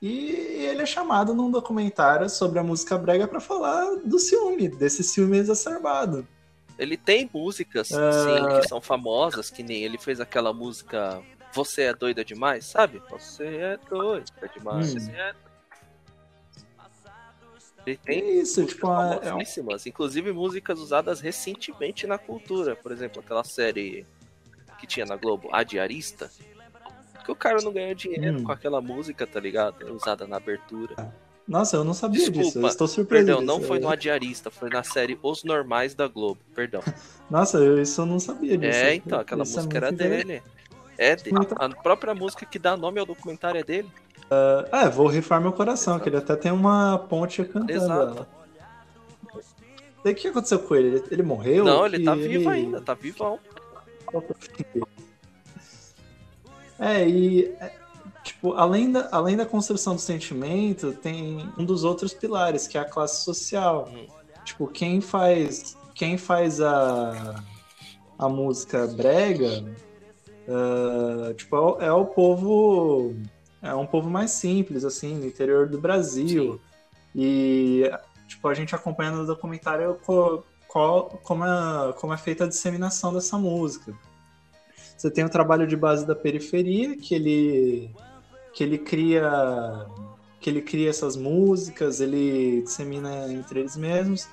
e 0.00 0.30
ele 0.66 0.82
é 0.82 0.86
chamado 0.86 1.34
num 1.34 1.50
documentário 1.50 2.28
sobre 2.28 2.58
a 2.58 2.62
música 2.62 2.96
brega 2.96 3.26
para 3.26 3.40
falar 3.40 3.96
do 4.04 4.18
ciúme, 4.18 4.68
desse 4.68 5.02
ciúme 5.02 5.38
exacerbado. 5.38 6.26
Ele 6.78 6.96
tem 6.96 7.30
músicas, 7.32 7.90
uh... 7.90 7.94
sim, 7.94 8.60
que 8.60 8.68
são 8.68 8.80
famosas, 8.80 9.50
que 9.50 9.62
nem 9.62 9.84
ele 9.84 9.98
fez 9.98 10.20
aquela 10.20 10.52
música 10.52 11.22
você 11.54 11.82
é 11.82 11.94
doida 11.94 12.24
demais, 12.24 12.66
sabe? 12.66 13.00
Você 13.08 13.44
é 13.44 13.78
doida 13.88 14.50
demais. 14.54 14.94
Hum. 14.94 15.10
É... 15.14 15.34
Ele 17.86 17.96
tem 17.98 18.40
isso, 18.40 18.64
tipo, 18.66 18.88
é, 18.88 19.28
é 19.28 19.34
um... 19.34 19.38
inclusive 19.86 20.32
músicas 20.32 20.80
usadas 20.80 21.20
recentemente 21.20 22.06
na 22.06 22.18
cultura. 22.18 22.74
Por 22.74 22.90
exemplo, 22.90 23.20
aquela 23.20 23.44
série 23.44 24.04
que 24.84 24.86
tinha 24.86 25.06
na 25.06 25.16
Globo, 25.16 25.48
A 25.50 25.62
Diarista. 25.62 26.30
Que 27.24 27.32
o 27.32 27.34
cara 27.34 27.56
não 27.62 27.72
ganhou 27.72 27.94
dinheiro 27.94 28.38
hum. 28.38 28.44
com 28.44 28.52
aquela 28.52 28.82
música, 28.82 29.26
tá 29.26 29.40
ligado? 29.40 29.90
Usada 29.94 30.26
na 30.26 30.36
abertura. 30.36 30.94
Nossa, 31.48 31.76
eu 31.76 31.84
não 31.84 31.94
sabia 31.94 32.20
Desculpa, 32.20 32.42
disso. 32.42 32.58
Eu 32.58 32.66
estou 32.66 32.86
surpreso. 32.86 33.26
Perdão, 33.26 33.42
não 33.42 33.60
foi 33.62 33.78
no 33.78 33.88
Adiarista, 33.88 34.50
foi 34.50 34.68
na 34.68 34.82
série 34.82 35.18
Os 35.22 35.42
Normais 35.42 35.94
da 35.94 36.06
Globo. 36.06 36.40
Perdão. 36.54 36.82
Nossa, 37.28 37.58
eu, 37.58 37.80
isso 37.80 38.02
eu 38.02 38.06
não 38.06 38.20
sabia 38.20 38.58
disso. 38.58 38.78
É, 38.78 38.94
então, 38.94 39.18
aquela 39.18 39.42
é 39.42 39.46
música 39.46 39.74
é 39.74 39.76
era 39.78 39.92
dele. 39.92 40.42
É 40.98 41.16
dele. 41.16 41.36
A 41.56 41.68
própria 41.70 42.14
música 42.14 42.44
que 42.44 42.58
dá 42.58 42.76
nome 42.76 43.00
ao 43.00 43.06
documentário 43.06 43.58
é 43.58 43.64
dele. 43.64 43.88
Uh, 44.24 44.76
é, 44.76 44.88
vou 44.88 45.06
rifar 45.06 45.40
meu 45.40 45.52
coração, 45.52 45.94
Exato. 45.94 46.02
que 46.02 46.08
ele 46.10 46.16
até 46.16 46.36
tem 46.36 46.52
uma 46.52 46.98
ponte 46.98 47.42
cantando. 47.44 47.72
Exato. 47.72 48.26
E 50.04 50.10
o 50.10 50.14
que 50.14 50.28
aconteceu 50.28 50.58
com 50.58 50.76
ele? 50.76 50.88
Ele, 50.88 51.04
ele 51.10 51.22
morreu? 51.22 51.64
Não, 51.64 51.86
ele 51.86 52.04
tá 52.04 52.14
vivo 52.14 52.50
ainda, 52.50 52.80
tá 52.80 52.92
vivão. 52.92 53.38
É, 56.78 57.08
e 57.08 57.46
é, 57.60 57.72
tipo, 58.22 58.52
além 58.54 58.90
da, 58.90 59.08
além 59.12 59.36
da 59.36 59.46
construção 59.46 59.94
do 59.94 60.00
sentimento, 60.00 60.92
tem 60.92 61.48
um 61.56 61.64
dos 61.64 61.84
outros 61.84 62.12
pilares, 62.12 62.66
que 62.66 62.76
é 62.76 62.80
a 62.80 62.84
classe 62.84 63.24
social. 63.24 63.88
Hum. 63.92 64.06
Tipo, 64.44 64.66
quem 64.66 65.00
faz 65.00 65.76
quem 65.94 66.18
faz 66.18 66.60
a, 66.60 67.42
a 68.18 68.28
música 68.28 68.86
brega, 68.88 69.64
uh, 70.48 71.32
tipo, 71.34 71.78
é, 71.80 71.86
é 71.86 71.92
o 71.92 72.04
povo 72.04 73.14
é 73.62 73.74
um 73.74 73.86
povo 73.86 74.10
mais 74.10 74.32
simples, 74.32 74.84
assim, 74.84 75.14
no 75.14 75.24
interior 75.24 75.66
do 75.68 75.80
Brasil. 75.80 76.54
Sim. 76.54 76.60
E, 77.14 77.90
tipo, 78.26 78.46
a 78.46 78.52
gente 78.52 78.74
acompanhando 78.74 79.22
o 79.22 79.26
documentário 79.26 79.98
co, 80.74 81.20
como, 81.22 81.44
é, 81.44 81.92
como 81.92 82.12
é 82.12 82.16
feita 82.16 82.44
a 82.44 82.48
disseminação 82.48 83.14
dessa 83.14 83.38
música. 83.38 83.94
Você 84.96 85.08
tem 85.08 85.24
o 85.24 85.30
trabalho 85.30 85.68
de 85.68 85.76
base 85.76 86.04
da 86.04 86.16
periferia, 86.16 86.96
que 86.96 87.14
ele, 87.14 87.94
que 88.52 88.64
ele 88.64 88.78
cria 88.78 89.86
que 90.40 90.50
ele 90.50 90.60
cria 90.60 90.90
essas 90.90 91.16
músicas, 91.16 92.00
ele 92.00 92.60
dissemina 92.62 93.32
entre 93.32 93.60
eles 93.60 93.76
mesmos. 93.76 94.28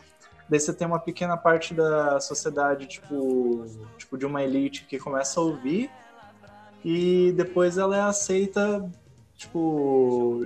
Daí 0.49 0.59
você 0.59 0.73
tem 0.73 0.85
uma 0.85 0.99
pequena 0.99 1.37
parte 1.37 1.73
da 1.73 2.19
sociedade, 2.19 2.85
tipo, 2.85 3.65
tipo 3.97 4.17
de 4.17 4.25
uma 4.25 4.43
elite 4.43 4.83
que 4.85 4.99
começa 4.99 5.39
a 5.39 5.43
ouvir 5.43 5.89
e 6.83 7.31
depois 7.37 7.77
ela 7.77 7.95
é 7.95 8.01
aceita 8.01 8.91
tipo, 9.37 10.45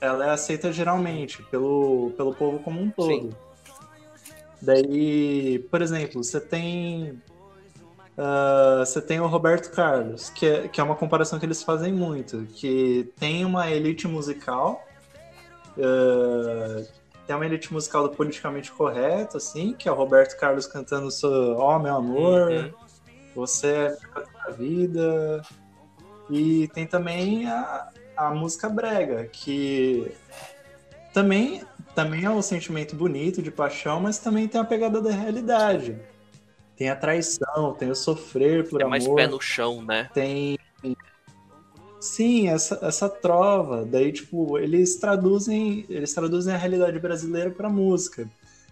ela 0.00 0.26
é 0.26 0.30
aceita 0.30 0.72
geralmente 0.72 1.40
pelo, 1.44 2.12
pelo 2.16 2.34
povo 2.34 2.58
como 2.58 2.80
um 2.80 2.90
todo. 2.90 3.08
Sim. 3.08 3.45
Daí, 4.66 5.60
por 5.70 5.80
exemplo, 5.80 6.24
você 6.24 6.40
tem 6.40 7.22
uh, 8.18 8.84
você 8.84 9.00
tem 9.00 9.20
o 9.20 9.26
Roberto 9.28 9.70
Carlos, 9.70 10.28
que 10.28 10.44
é, 10.44 10.66
que 10.66 10.80
é 10.80 10.84
uma 10.84 10.96
comparação 10.96 11.38
que 11.38 11.46
eles 11.46 11.62
fazem 11.62 11.92
muito, 11.92 12.44
que 12.54 13.12
tem 13.16 13.44
uma 13.44 13.70
elite 13.70 14.08
musical, 14.08 14.84
uh, 15.78 16.84
tem 17.28 17.36
uma 17.36 17.46
elite 17.46 17.72
musical 17.72 18.08
do 18.08 18.16
politicamente 18.16 18.72
correto, 18.72 19.36
assim, 19.36 19.72
que 19.72 19.88
é 19.88 19.92
o 19.92 19.94
Roberto 19.94 20.36
Carlos 20.36 20.66
cantando 20.66 21.08
Ó, 21.56 21.76
oh, 21.76 21.78
meu 21.78 21.94
amor, 21.94 22.50
uhum. 22.50 22.72
você 23.36 23.68
é 23.68 23.96
a 24.46 24.50
vida. 24.50 25.42
E 26.28 26.66
tem 26.74 26.88
também 26.88 27.48
a, 27.48 27.88
a 28.16 28.30
música 28.30 28.68
brega, 28.68 29.26
que 29.26 30.12
também, 31.14 31.62
também 31.96 32.24
é 32.24 32.30
um 32.30 32.42
sentimento 32.42 32.94
bonito 32.94 33.42
de 33.42 33.50
paixão, 33.50 33.98
mas 33.98 34.18
também 34.18 34.46
tem 34.46 34.60
a 34.60 34.64
pegada 34.64 35.00
da 35.00 35.10
realidade. 35.10 35.98
Tem 36.76 36.90
a 36.90 36.94
traição, 36.94 37.72
tem 37.72 37.90
o 37.90 37.94
sofrer 37.94 38.68
por 38.68 38.82
é 38.82 38.84
amor. 38.84 38.96
É 38.96 39.00
mais 39.00 39.08
pé 39.08 39.26
no 39.26 39.40
chão, 39.40 39.82
né? 39.82 40.10
Tem. 40.12 40.58
Sim, 41.98 42.48
essa, 42.48 42.78
essa 42.82 43.08
trova. 43.08 43.82
Daí, 43.86 44.12
tipo, 44.12 44.58
eles 44.58 44.96
traduzem, 44.96 45.86
eles 45.88 46.12
traduzem 46.12 46.54
a 46.54 46.58
realidade 46.58 46.98
brasileira 46.98 47.50
para 47.50 47.70
música. 47.70 48.28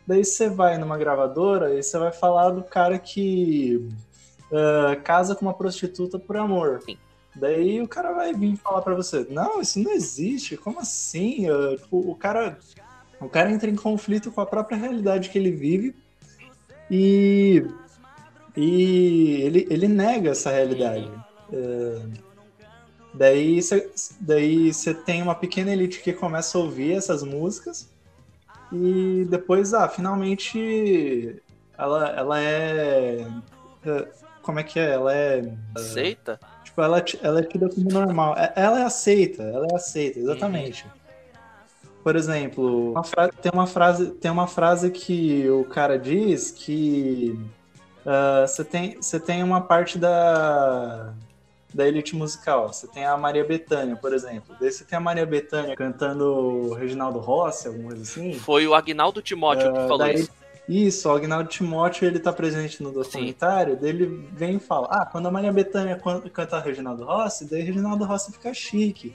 Daí 0.07 0.23
você 0.23 0.51
vai 0.51 0.77
numa 0.77 0.99
gravadora 0.99 1.75
e 1.75 1.83
você 1.83 1.99
vai 1.99 2.13
falar 2.13 2.51
do 2.51 2.63
cara 2.63 2.99
que 2.99 3.89
uh, 4.53 5.01
casa 5.03 5.35
com 5.35 5.47
uma 5.47 5.55
prostituta 5.55 6.19
por 6.19 6.37
amor. 6.37 6.83
Sim. 6.85 6.99
Daí 7.35 7.81
o 7.81 7.89
cara 7.89 8.13
vai 8.13 8.35
vir 8.35 8.55
falar 8.57 8.83
para 8.83 8.95
você, 8.95 9.27
não, 9.29 9.61
isso 9.61 9.81
não 9.81 9.91
existe, 9.91 10.57
como 10.57 10.79
assim? 10.79 11.47
Eu, 11.47 11.77
tipo, 11.77 11.99
o 11.99 12.15
cara 12.15 12.59
o 13.25 13.29
cara 13.29 13.51
entra 13.51 13.71
em 13.71 13.77
conflito 13.77 14.31
com 14.31 14.41
a 14.41 14.47
própria 14.47 14.77
realidade 14.77 15.31
que 15.31 15.39
ele 15.39 15.51
vive 15.51 15.95
e, 16.91 17.67
e 18.57 19.43
ele, 19.43 19.67
ele 19.71 19.89
nega 19.89 20.31
essa 20.31 20.51
realidade. 20.51 21.11
É, 21.53 22.01
daí 23.15 23.63
você 23.63 23.91
daí 24.21 24.71
tem 25.05 25.23
uma 25.23 25.35
pequena 25.35 25.73
elite 25.73 26.01
que 26.01 26.13
começa 26.13 26.59
a 26.59 26.61
ouvir 26.61 26.93
essas 26.93 27.23
músicas 27.23 27.89
e 28.73 29.27
depois, 29.31 29.73
ah, 29.73 29.89
finalmente 29.89 31.41
ela, 31.79 32.09
ela 32.11 32.41
é, 32.41 33.27
como 34.43 34.59
é 34.59 34.63
que 34.63 34.79
é? 34.79 34.93
Ela 34.93 35.15
é... 35.15 35.53
Aceita? 35.75 36.39
Tipo, 36.65 36.83
ela, 36.83 37.05
ela 37.23 37.41
é 37.41 37.43
tida 37.43 37.69
como 37.69 37.91
normal. 37.91 38.35
É, 38.37 38.53
ela 38.57 38.81
é 38.81 38.85
aceita, 38.85 39.43
ela 39.43 39.67
é 39.71 39.75
aceita, 39.75 40.19
exatamente. 40.19 40.85
Uhum. 40.85 41.04
Por 42.05 42.17
exemplo, 42.17 42.91
uma 42.91 43.03
frase, 43.03 43.33
tem, 43.41 43.51
uma 43.51 43.67
frase, 43.67 44.11
tem 44.11 44.31
uma 44.31 44.47
frase 44.47 44.91
que 44.91 45.49
o 45.49 45.65
cara 45.65 45.99
diz 45.99 46.51
que 46.51 47.35
uh, 48.05 48.47
você 48.47 48.61
uh, 48.61 48.65
tem, 48.67 48.99
tem 49.25 49.43
uma 49.43 49.63
parte 49.63 49.97
da, 49.97 51.15
da 51.73 51.89
elite 51.89 52.15
musical. 52.15 52.71
Você 52.71 52.87
tem 52.87 53.07
a 53.07 53.17
Maria 53.17 53.43
Bethânia, 53.43 53.97
por 53.97 54.13
exemplo. 54.13 54.55
Daí 54.61 54.71
você 54.71 54.85
tem 54.85 54.99
a 54.99 55.01
Maria 55.01 55.25
Bethânia 55.25 55.75
cantando 55.75 56.75
Reginaldo 56.75 57.21
Rossi, 57.21 57.69
alguma 57.69 57.89
coisa 57.89 58.03
assim. 58.03 58.35
Foi 58.35 58.67
o 58.67 58.75
Agnaldo 58.75 59.23
Timóteo 59.23 59.71
uh, 59.71 59.73
que 59.73 59.81
falou 59.81 59.97
daí, 59.99 60.17
isso. 60.17 60.31
Isso, 60.69 61.09
o 61.09 61.13
Agnaldo 61.13 61.49
Timóteo, 61.49 62.07
ele 62.07 62.19
tá 62.19 62.35
presente 62.35 62.83
no 62.83 62.91
documentário, 62.91 63.79
daí 63.81 63.91
ele 63.91 64.29
vem 64.33 64.57
e 64.57 64.61
fala, 64.61 64.89
ah, 64.91 65.07
quando 65.07 65.27
a 65.27 65.31
Maria 65.31 65.53
Bethânia 65.53 65.99
canta 66.33 66.59
Reginaldo 66.59 67.05
Rossi, 67.05 67.47
daí 67.47 67.63
Reginaldo 67.63 68.05
Rossi 68.05 68.31
fica 68.33 68.53
chique. 68.53 69.15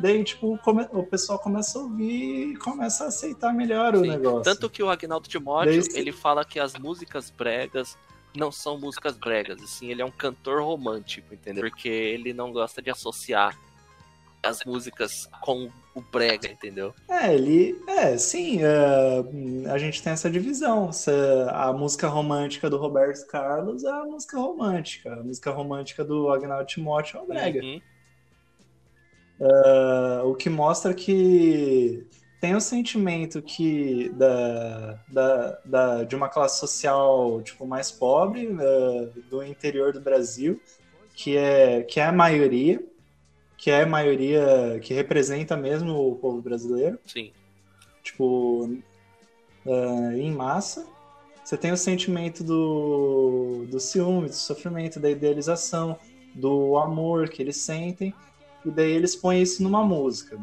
Daí, 0.00 0.24
tipo, 0.24 0.58
come... 0.58 0.86
o 0.92 1.04
pessoal 1.04 1.38
começa 1.38 1.78
a 1.78 1.82
ouvir 1.82 2.52
e 2.52 2.56
começa 2.56 3.04
a 3.04 3.08
aceitar 3.08 3.52
melhor 3.52 3.94
Sim. 3.94 4.00
o 4.00 4.06
negócio. 4.06 4.42
Tanto 4.42 4.70
que 4.70 4.82
o 4.82 4.88
Agnaldo 4.88 5.28
Timóteo, 5.28 5.82
daí... 5.88 6.00
ele 6.00 6.12
fala 6.12 6.44
que 6.44 6.58
as 6.58 6.74
músicas 6.74 7.30
bregas 7.30 7.96
não 8.36 8.50
são 8.52 8.78
músicas 8.78 9.16
bregas, 9.16 9.60
assim, 9.62 9.90
ele 9.90 10.02
é 10.02 10.04
um 10.04 10.10
cantor 10.10 10.62
romântico, 10.62 11.34
entendeu? 11.34 11.62
Porque 11.64 11.88
ele 11.88 12.32
não 12.32 12.52
gosta 12.52 12.80
de 12.80 12.88
associar 12.88 13.58
as 14.42 14.64
músicas 14.64 15.28
com 15.42 15.68
o 15.94 16.00
brega, 16.00 16.48
entendeu? 16.48 16.94
É, 17.08 17.34
ele. 17.34 17.78
É, 17.86 18.16
sim, 18.16 18.60
uh, 18.62 19.70
a 19.70 19.78
gente 19.78 20.02
tem 20.02 20.12
essa 20.12 20.30
divisão. 20.30 20.90
A 21.48 21.72
música 21.72 22.08
romântica 22.08 22.70
do 22.70 22.78
Roberto 22.78 23.26
Carlos 23.26 23.84
é 23.84 23.90
a 23.90 24.04
música 24.04 24.38
romântica. 24.38 25.12
A 25.12 25.22
música 25.22 25.50
romântica 25.50 26.04
do 26.04 26.30
Agnaldo 26.30 26.66
Timóteo 26.66 27.18
é 27.18 27.22
o 27.22 27.26
brega. 27.26 27.60
Uhum. 27.60 27.80
Uh, 29.40 30.26
o 30.26 30.34
que 30.34 30.50
mostra 30.50 30.92
que 30.92 32.06
tem 32.40 32.54
o 32.54 32.60
sentimento 32.60 33.40
que 33.40 34.10
da, 34.10 34.98
da, 35.08 35.58
da, 35.64 36.04
de 36.04 36.14
uma 36.14 36.28
classe 36.28 36.60
social 36.60 37.40
tipo 37.42 37.66
mais 37.66 37.90
pobre 37.90 38.48
uh, 38.48 39.10
do 39.30 39.42
interior 39.42 39.94
do 39.94 40.00
Brasil 40.00 40.60
que 41.14 41.38
é 41.38 41.82
que 41.82 41.98
é 41.98 42.04
a 42.04 42.12
maioria 42.12 42.84
que 43.60 43.70
é 43.70 43.82
a 43.82 43.86
maioria, 43.86 44.80
que 44.82 44.94
representa 44.94 45.54
mesmo 45.54 45.92
o 45.92 46.16
povo 46.16 46.40
brasileiro. 46.40 46.98
Sim. 47.04 47.30
Tipo, 48.02 48.64
uh, 49.66 50.12
em 50.14 50.32
massa. 50.32 50.86
Você 51.44 51.58
tem 51.58 51.70
o 51.70 51.76
sentimento 51.76 52.42
do, 52.42 53.66
do 53.70 53.78
ciúme, 53.78 54.28
do 54.28 54.34
sofrimento, 54.34 54.98
da 54.98 55.10
idealização, 55.10 55.98
do 56.34 56.78
amor 56.78 57.28
que 57.28 57.42
eles 57.42 57.58
sentem, 57.58 58.14
e 58.64 58.70
daí 58.70 58.92
eles 58.92 59.16
põem 59.16 59.42
isso 59.42 59.62
numa 59.62 59.84
música. 59.84 60.38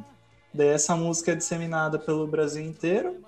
Daí 0.54 0.70
essa 0.70 0.96
música 0.96 1.32
é 1.32 1.36
disseminada 1.36 2.00
pelo 2.00 2.28
Brasil 2.28 2.64
inteiro, 2.64 3.22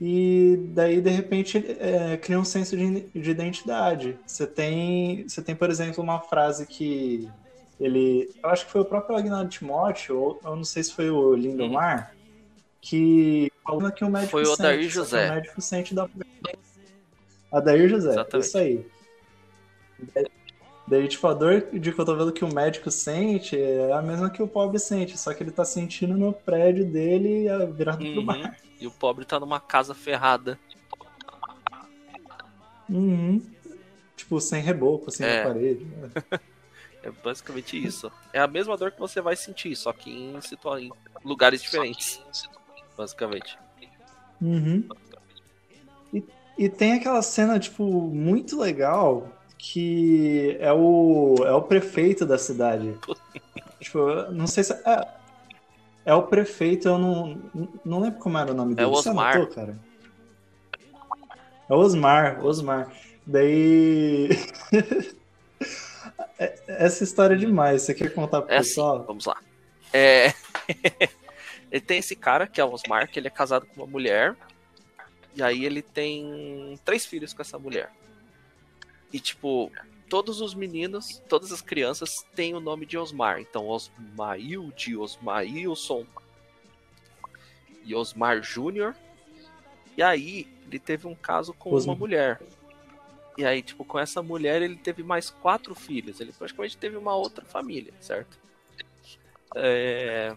e 0.00 0.68
daí 0.70 1.00
de 1.00 1.10
repente 1.10 1.58
é, 1.78 2.16
cria 2.16 2.38
um 2.38 2.44
senso 2.44 2.76
de, 2.76 3.00
de 3.00 3.30
identidade. 3.30 4.18
Você 4.26 4.46
tem, 4.46 5.28
você 5.28 5.42
tem, 5.42 5.56
por 5.56 5.68
exemplo, 5.70 6.02
uma 6.02 6.20
frase 6.20 6.66
que 6.66 7.28
ele, 7.80 8.30
eu 8.42 8.50
acho 8.50 8.66
que 8.66 8.72
foi 8.72 8.80
o 8.80 8.84
próprio 8.84 9.16
Agnaldo 9.16 9.50
Timóteo, 9.50 10.18
ou 10.18 10.40
eu 10.44 10.56
não 10.56 10.64
sei 10.64 10.82
se 10.82 10.92
foi 10.92 11.10
o 11.10 11.34
Lindomar, 11.34 12.12
hum. 12.12 12.60
que 12.80 13.52
falando 13.64 13.92
que 13.92 14.04
o 14.04 14.10
médico 14.10 14.30
foi 14.30 14.44
o 14.44 14.52
Adair 14.52 14.88
José. 14.88 15.30
O 15.30 15.34
médico 15.34 15.60
sente 15.60 15.94
da 15.94 16.08
Adair 17.52 17.88
José, 17.88 18.10
Exatamente. 18.10 18.46
isso 18.46 18.58
aí. 18.58 18.86
Daí, 20.88 21.06
tipo, 21.06 21.26
a 21.26 21.34
dor 21.34 21.66
de 21.70 21.92
cotovelo 21.92 22.32
que 22.32 22.44
o 22.44 22.52
médico 22.52 22.90
sente 22.90 23.60
é 23.60 23.92
a 23.92 24.00
mesma 24.00 24.30
que 24.30 24.42
o 24.42 24.48
pobre 24.48 24.78
sente, 24.78 25.18
só 25.18 25.34
que 25.34 25.42
ele 25.42 25.50
tá 25.50 25.62
sentindo 25.62 26.16
no 26.16 26.32
prédio 26.32 26.90
dele 26.90 27.44
virado 27.74 28.02
uhum. 28.02 28.14
pro 28.14 28.22
mar. 28.22 28.56
E 28.80 28.86
o 28.86 28.90
pobre 28.90 29.26
tá 29.26 29.38
numa 29.38 29.60
casa 29.60 29.94
ferrada. 29.94 30.58
Uhum. 32.88 33.42
Tipo, 34.16 34.40
sem 34.40 34.62
reboco, 34.62 35.10
assim, 35.10 35.24
é. 35.24 35.44
parede. 35.44 35.84
Né? 35.84 36.40
é 37.04 37.10
basicamente 37.22 37.76
isso. 37.76 38.10
É 38.32 38.40
a 38.40 38.46
mesma 38.46 38.74
dor 38.74 38.90
que 38.90 38.98
você 38.98 39.20
vai 39.20 39.36
sentir, 39.36 39.76
só 39.76 39.92
que 39.92 40.10
em, 40.10 40.40
situa 40.40 40.80
em 40.80 40.90
lugares 41.22 41.60
diferentes. 41.60 42.18
Basicamente. 42.96 43.58
Uhum. 44.40 44.88
E, 46.14 46.24
e 46.56 46.68
tem 46.70 46.94
aquela 46.94 47.20
cena, 47.20 47.58
tipo, 47.58 47.84
muito 47.84 48.58
legal 48.58 49.37
que 49.58 50.56
é 50.60 50.72
o, 50.72 51.34
é 51.44 51.52
o 51.52 51.62
prefeito 51.62 52.24
da 52.24 52.38
cidade. 52.38 52.96
tipo, 53.80 53.98
não 54.30 54.46
sei 54.46 54.64
se. 54.64 54.72
É, 54.72 55.08
é 56.06 56.14
o 56.14 56.22
prefeito, 56.22 56.88
eu 56.88 56.96
não, 56.96 57.38
não 57.84 58.00
lembro 58.00 58.20
como 58.20 58.38
era 58.38 58.52
o 58.52 58.54
nome 58.54 58.74
dele. 58.74 58.88
É 58.88 58.90
o 58.90 58.94
Osmar. 58.94 59.36
Anotou, 59.36 59.54
cara? 59.54 59.78
É 61.68 61.74
Osmar, 61.74 62.44
Osmar. 62.44 62.92
Daí. 63.26 64.28
É, 66.40 66.56
essa 66.68 67.02
história 67.02 67.34
é 67.34 67.36
demais. 67.36 67.82
Você 67.82 67.92
quer 67.92 68.14
contar 68.14 68.42
pro 68.42 68.54
é 68.54 68.58
pessoal? 68.58 68.98
Assim, 68.98 69.06
vamos 69.06 69.26
lá. 69.26 69.36
É... 69.92 70.32
ele 71.68 71.80
tem 71.80 71.98
esse 71.98 72.14
cara, 72.14 72.46
que 72.46 72.60
é 72.60 72.64
o 72.64 72.72
Osmar, 72.72 73.10
que 73.10 73.18
ele 73.18 73.26
é 73.26 73.30
casado 73.30 73.66
com 73.66 73.82
uma 73.82 73.90
mulher. 73.90 74.36
E 75.34 75.42
aí 75.42 75.64
ele 75.64 75.82
tem 75.82 76.78
três 76.84 77.04
filhos 77.04 77.34
com 77.34 77.42
essa 77.42 77.58
mulher. 77.58 77.90
E, 79.12 79.18
tipo, 79.18 79.70
todos 80.08 80.40
os 80.40 80.54
meninos, 80.54 81.22
todas 81.28 81.52
as 81.52 81.60
crianças 81.60 82.26
têm 82.34 82.54
o 82.54 82.60
nome 82.60 82.86
de 82.86 82.98
Osmar. 82.98 83.40
Então, 83.40 83.66
Osmailde, 83.68 84.96
Osmailson 84.96 86.06
e 87.84 87.94
Osmar 87.94 88.42
Júnior. 88.42 88.94
E 89.96 90.02
aí, 90.02 90.46
ele 90.66 90.78
teve 90.78 91.06
um 91.06 91.14
caso 91.14 91.52
com 91.52 91.72
Osmar. 91.72 91.94
uma 91.94 91.98
mulher. 91.98 92.40
E 93.36 93.44
aí, 93.44 93.62
tipo, 93.62 93.84
com 93.84 93.98
essa 93.98 94.22
mulher, 94.22 94.62
ele 94.62 94.76
teve 94.76 95.02
mais 95.02 95.30
quatro 95.30 95.74
filhos. 95.74 96.20
Ele 96.20 96.32
praticamente 96.32 96.76
teve 96.76 96.96
uma 96.96 97.14
outra 97.14 97.44
família, 97.44 97.94
certo? 98.00 98.38
É... 99.54 100.36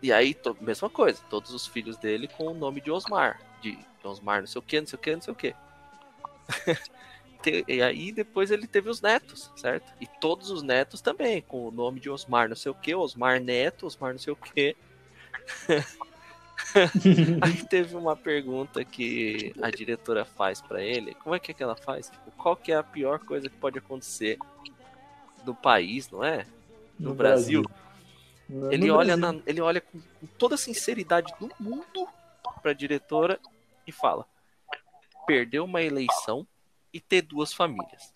E 0.00 0.12
aí, 0.12 0.34
to... 0.34 0.56
mesma 0.60 0.88
coisa. 0.88 1.22
Todos 1.28 1.52
os 1.52 1.66
filhos 1.66 1.96
dele 1.96 2.26
com 2.26 2.46
o 2.48 2.54
nome 2.54 2.80
de 2.80 2.90
Osmar. 2.90 3.40
De 3.60 3.78
Osmar 4.02 4.40
não 4.40 4.46
sei 4.46 4.58
o 4.58 4.62
que, 4.62 4.80
não 4.80 4.86
sei 4.86 4.98
o 4.98 5.02
que, 5.02 5.14
não 5.14 5.22
sei 5.22 5.32
o 5.32 5.36
que. 5.36 5.54
te... 7.42 7.64
e 7.68 7.82
aí 7.82 8.12
depois 8.12 8.50
ele 8.50 8.66
teve 8.66 8.88
os 8.88 9.00
netos, 9.00 9.50
certo? 9.56 9.92
E 10.00 10.06
todos 10.06 10.50
os 10.50 10.62
netos 10.62 11.00
também, 11.00 11.42
com 11.42 11.68
o 11.68 11.70
nome 11.70 12.00
de 12.00 12.08
Osmar 12.08 12.48
não 12.48 12.56
sei 12.56 12.70
o 12.70 12.74
que, 12.74 12.94
Osmar 12.94 13.40
Neto, 13.40 13.86
Osmar 13.86 14.12
não 14.12 14.18
sei 14.18 14.32
o 14.32 14.36
que. 14.36 14.76
aí 17.42 17.64
teve 17.68 17.96
uma 17.96 18.16
pergunta 18.16 18.84
que 18.84 19.52
a 19.60 19.70
diretora 19.70 20.24
faz 20.24 20.60
para 20.60 20.82
ele. 20.82 21.14
Como 21.14 21.34
é 21.34 21.38
que, 21.38 21.50
é 21.50 21.54
que 21.54 21.62
ela 21.62 21.76
faz? 21.76 22.08
Tipo, 22.08 22.30
qual 22.32 22.56
que 22.56 22.72
é 22.72 22.76
a 22.76 22.82
pior 22.82 23.18
coisa 23.18 23.48
que 23.48 23.56
pode 23.56 23.78
acontecer 23.78 24.38
no 25.44 25.54
país, 25.54 26.10
não 26.10 26.24
é? 26.24 26.46
No, 26.98 27.10
no 27.10 27.14
Brasil. 27.14 27.62
Brasil. 28.48 28.72
ele, 28.72 28.86
no 28.86 28.94
olha 28.94 29.16
Brasil. 29.16 29.38
Na, 29.38 29.42
ele 29.46 29.60
olha 29.60 29.80
com, 29.80 30.00
com 30.00 30.26
toda 30.38 30.54
a 30.54 30.58
sinceridade 30.58 31.32
do 31.38 31.50
mundo 31.58 32.08
pra 32.62 32.72
diretora 32.72 33.40
e 33.86 33.92
fala: 33.92 34.26
perdeu 35.26 35.64
uma 35.64 35.82
eleição 35.82 36.46
e 36.92 37.00
ter 37.00 37.22
duas 37.22 37.52
famílias. 37.52 38.12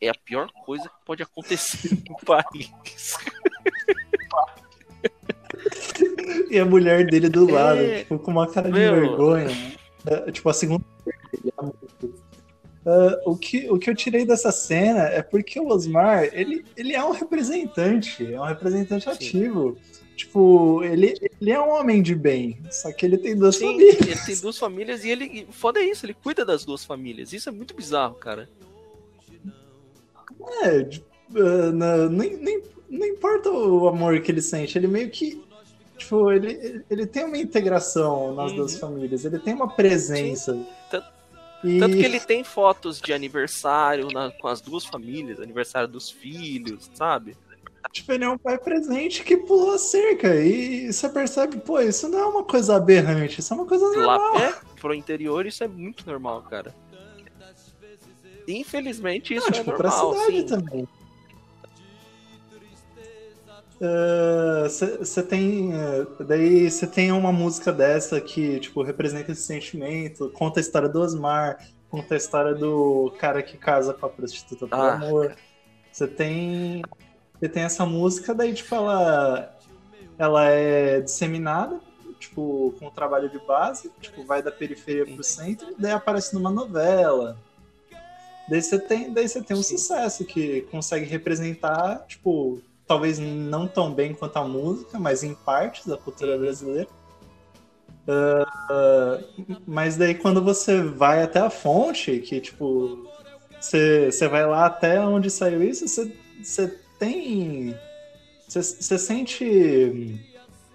É 0.00 0.08
a 0.08 0.14
pior 0.14 0.50
coisa 0.64 0.88
que 0.88 1.04
pode 1.04 1.22
acontecer 1.22 1.98
no 2.08 2.16
país. 2.16 2.70
e 6.50 6.58
a 6.58 6.64
mulher 6.64 7.06
dele 7.06 7.28
do 7.28 7.50
lado, 7.50 7.80
é... 7.80 8.00
tipo, 8.00 8.18
com 8.18 8.30
uma 8.30 8.50
cara 8.50 8.68
Meu... 8.68 8.94
de 8.94 9.00
vergonha. 9.00 9.76
É, 10.06 10.30
tipo, 10.30 10.48
a 10.48 10.52
segunda. 10.52 10.84
Uh, 12.86 13.18
o, 13.24 13.36
que, 13.36 13.68
o 13.68 13.78
que 13.78 13.90
eu 13.90 13.96
tirei 13.96 14.24
dessa 14.24 14.52
cena 14.52 15.08
é 15.08 15.20
porque 15.20 15.58
o 15.58 15.66
Osmar, 15.66 16.30
ele, 16.32 16.64
ele 16.76 16.94
é 16.94 17.04
um 17.04 17.10
representante, 17.10 18.32
é 18.32 18.40
um 18.40 18.44
representante 18.44 19.04
Sim. 19.04 19.10
ativo. 19.10 19.76
Tipo, 20.16 20.82
ele, 20.82 21.14
ele 21.38 21.50
é 21.50 21.60
um 21.60 21.68
homem 21.68 22.00
de 22.00 22.14
bem, 22.14 22.58
só 22.70 22.90
que 22.90 23.04
ele 23.04 23.18
tem 23.18 23.36
duas 23.36 23.56
Sim, 23.56 23.72
famílias. 23.72 24.00
Ele 24.00 24.24
tem 24.24 24.40
duas 24.40 24.56
famílias 24.56 25.04
e 25.04 25.10
ele. 25.10 25.46
Foda 25.50 25.78
é 25.78 25.84
isso, 25.84 26.06
ele 26.06 26.14
cuida 26.14 26.42
das 26.42 26.64
duas 26.64 26.86
famílias. 26.86 27.34
Isso 27.34 27.50
é 27.50 27.52
muito 27.52 27.74
bizarro, 27.74 28.14
cara. 28.14 28.48
É, 30.62 30.88
uh, 31.38 31.70
não, 31.70 32.08
nem, 32.08 32.34
nem, 32.38 32.62
não 32.88 33.06
importa 33.06 33.50
o 33.50 33.88
amor 33.88 34.18
que 34.22 34.32
ele 34.32 34.40
sente, 34.40 34.78
ele 34.78 34.86
meio 34.86 35.10
que. 35.10 35.44
Tipo, 35.98 36.32
ele, 36.32 36.82
ele 36.88 37.06
tem 37.06 37.24
uma 37.24 37.36
integração 37.36 38.34
nas 38.34 38.52
uhum. 38.52 38.56
duas 38.58 38.78
famílias, 38.78 39.24
ele 39.26 39.38
tem 39.38 39.52
uma 39.52 39.68
presença. 39.68 40.58
Tanto, 40.90 41.06
e... 41.62 41.78
tanto, 41.78 41.94
que 41.94 42.04
ele 42.04 42.20
tem 42.20 42.42
fotos 42.42 43.00
de 43.00 43.12
aniversário 43.12 44.08
na, 44.10 44.30
com 44.30 44.48
as 44.48 44.62
duas 44.62 44.86
famílias, 44.86 45.40
aniversário 45.40 45.88
dos 45.88 46.10
filhos, 46.10 46.90
sabe? 46.94 47.36
Tipo, 47.92 48.12
ele 48.12 48.24
é 48.24 48.28
um 48.28 48.38
pai 48.38 48.58
presente 48.58 49.24
que 49.24 49.36
pulou 49.36 49.72
a 49.72 49.78
cerca. 49.78 50.34
E 50.36 50.92
você 50.92 51.08
percebe, 51.08 51.58
pô, 51.58 51.80
isso 51.80 52.08
não 52.08 52.18
é 52.18 52.26
uma 52.26 52.44
coisa 52.44 52.76
aberrante, 52.76 53.40
isso 53.40 53.52
é 53.52 53.56
uma 53.56 53.66
coisa 53.66 53.86
normal. 53.86 54.34
Lá, 54.34 54.42
é, 54.42 54.54
pro 54.80 54.94
interior 54.94 55.46
isso 55.46 55.64
é 55.64 55.68
muito 55.68 56.06
normal, 56.06 56.42
cara. 56.42 56.74
Infelizmente 58.48 59.34
isso 59.34 59.50
não, 59.50 59.56
é 59.56 59.60
tipo, 59.60 59.70
normal. 59.70 60.10
Pra 60.10 60.20
cidade 60.20 60.40
sim. 60.40 60.46
também. 60.46 60.88
Você 64.98 65.20
uh, 65.20 65.26
tem. 65.26 65.70
Uh, 65.74 66.24
daí 66.24 66.70
você 66.70 66.86
tem 66.86 67.12
uma 67.12 67.30
música 67.30 67.72
dessa 67.72 68.20
que, 68.20 68.58
tipo, 68.58 68.82
representa 68.82 69.32
esse 69.32 69.42
sentimento, 69.42 70.30
conta 70.30 70.60
a 70.60 70.62
história 70.62 70.88
do 70.88 70.98
Osmar, 70.98 71.58
conta 71.90 72.14
a 72.14 72.16
história 72.16 72.54
do 72.54 73.12
cara 73.18 73.42
que 73.42 73.58
casa 73.58 73.92
com 73.92 74.06
a 74.06 74.08
prostituta 74.08 74.66
pelo 74.66 74.80
ah. 74.80 74.94
amor. 74.94 75.36
Você 75.92 76.06
tem 76.06 76.82
você 77.38 77.48
tem 77.48 77.62
essa 77.62 77.84
música, 77.84 78.34
daí, 78.34 78.54
tipo, 78.54 78.74
ela, 78.74 79.54
ela 80.18 80.44
é 80.46 81.00
disseminada, 81.00 81.78
tipo, 82.18 82.74
com 82.78 82.86
o 82.86 82.90
trabalho 82.90 83.28
de 83.28 83.38
base, 83.40 83.90
tipo, 84.00 84.24
vai 84.24 84.42
da 84.42 84.50
periferia 84.50 85.04
pro 85.04 85.22
centro, 85.22 85.74
daí 85.78 85.92
aparece 85.92 86.34
numa 86.34 86.50
novela. 86.50 87.36
Daí 88.48 88.62
você 88.62 88.78
tem, 88.78 89.12
daí 89.12 89.28
você 89.28 89.42
tem 89.42 89.56
um 89.56 89.62
sucesso 89.62 90.24
que 90.24 90.62
consegue 90.70 91.04
representar, 91.04 92.06
tipo, 92.06 92.62
talvez 92.86 93.18
não 93.18 93.66
tão 93.66 93.92
bem 93.92 94.14
quanto 94.14 94.36
a 94.36 94.44
música, 94.44 94.98
mas 94.98 95.22
em 95.22 95.34
partes 95.34 95.86
da 95.86 95.96
cultura 95.96 96.38
brasileira. 96.38 96.88
Uh, 98.06 99.58
mas 99.66 99.96
daí 99.96 100.14
quando 100.14 100.40
você 100.40 100.80
vai 100.80 101.22
até 101.22 101.40
a 101.40 101.50
fonte, 101.50 102.20
que 102.20 102.40
tipo, 102.40 103.04
você, 103.60 104.28
vai 104.28 104.46
lá 104.46 104.66
até 104.66 105.00
onde 105.00 105.28
saiu 105.28 105.60
isso, 105.60 105.88
você 105.88 106.78
tem. 106.98 107.74
Você 108.48 108.98
sente 108.98 110.20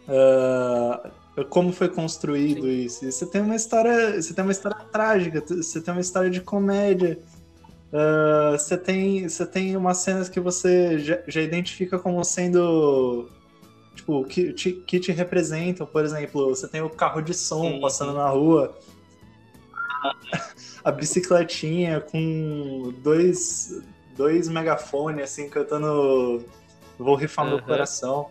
uh, 0.07 1.45
como 1.49 1.71
foi 1.71 1.87
construído 1.87 2.63
Sim. 2.63 2.85
isso? 2.85 3.11
Você 3.11 3.25
tem 3.25 3.41
uma 3.41 3.55
história. 3.55 4.21
Você 4.21 4.33
tem 4.33 4.43
uma 4.43 4.51
história 4.51 4.77
trágica, 4.91 5.41
você 5.41 5.81
tem 5.81 5.93
uma 5.93 6.01
história 6.01 6.29
de 6.29 6.41
comédia. 6.41 7.19
Você 8.53 8.75
uh, 8.75 8.77
tem, 8.77 9.27
tem 9.51 9.75
umas 9.75 9.97
cenas 9.97 10.29
que 10.29 10.39
você 10.39 10.97
já, 10.99 11.19
já 11.27 11.41
identifica 11.41 11.99
como 11.99 12.23
sendo 12.23 13.29
tipo, 13.95 14.23
que 14.25 14.53
te, 14.53 14.71
que 14.73 14.99
te 14.99 15.11
representam. 15.11 15.85
Por 15.85 16.03
exemplo, 16.03 16.49
você 16.49 16.67
tem 16.67 16.81
o 16.81 16.89
carro 16.89 17.21
de 17.21 17.33
som 17.33 17.63
uhum. 17.63 17.81
passando 17.81 18.13
na 18.13 18.27
rua, 18.29 18.77
a 20.83 20.91
bicicletinha 20.91 22.01
com 22.01 22.93
dois, 23.03 23.81
dois 24.15 24.47
megafones, 24.47 25.23
assim, 25.23 25.49
cantando 25.49 26.45
Vou 27.01 27.15
rifar 27.15 27.45
uhum. 27.45 27.55
meu 27.55 27.63
coração. 27.63 28.29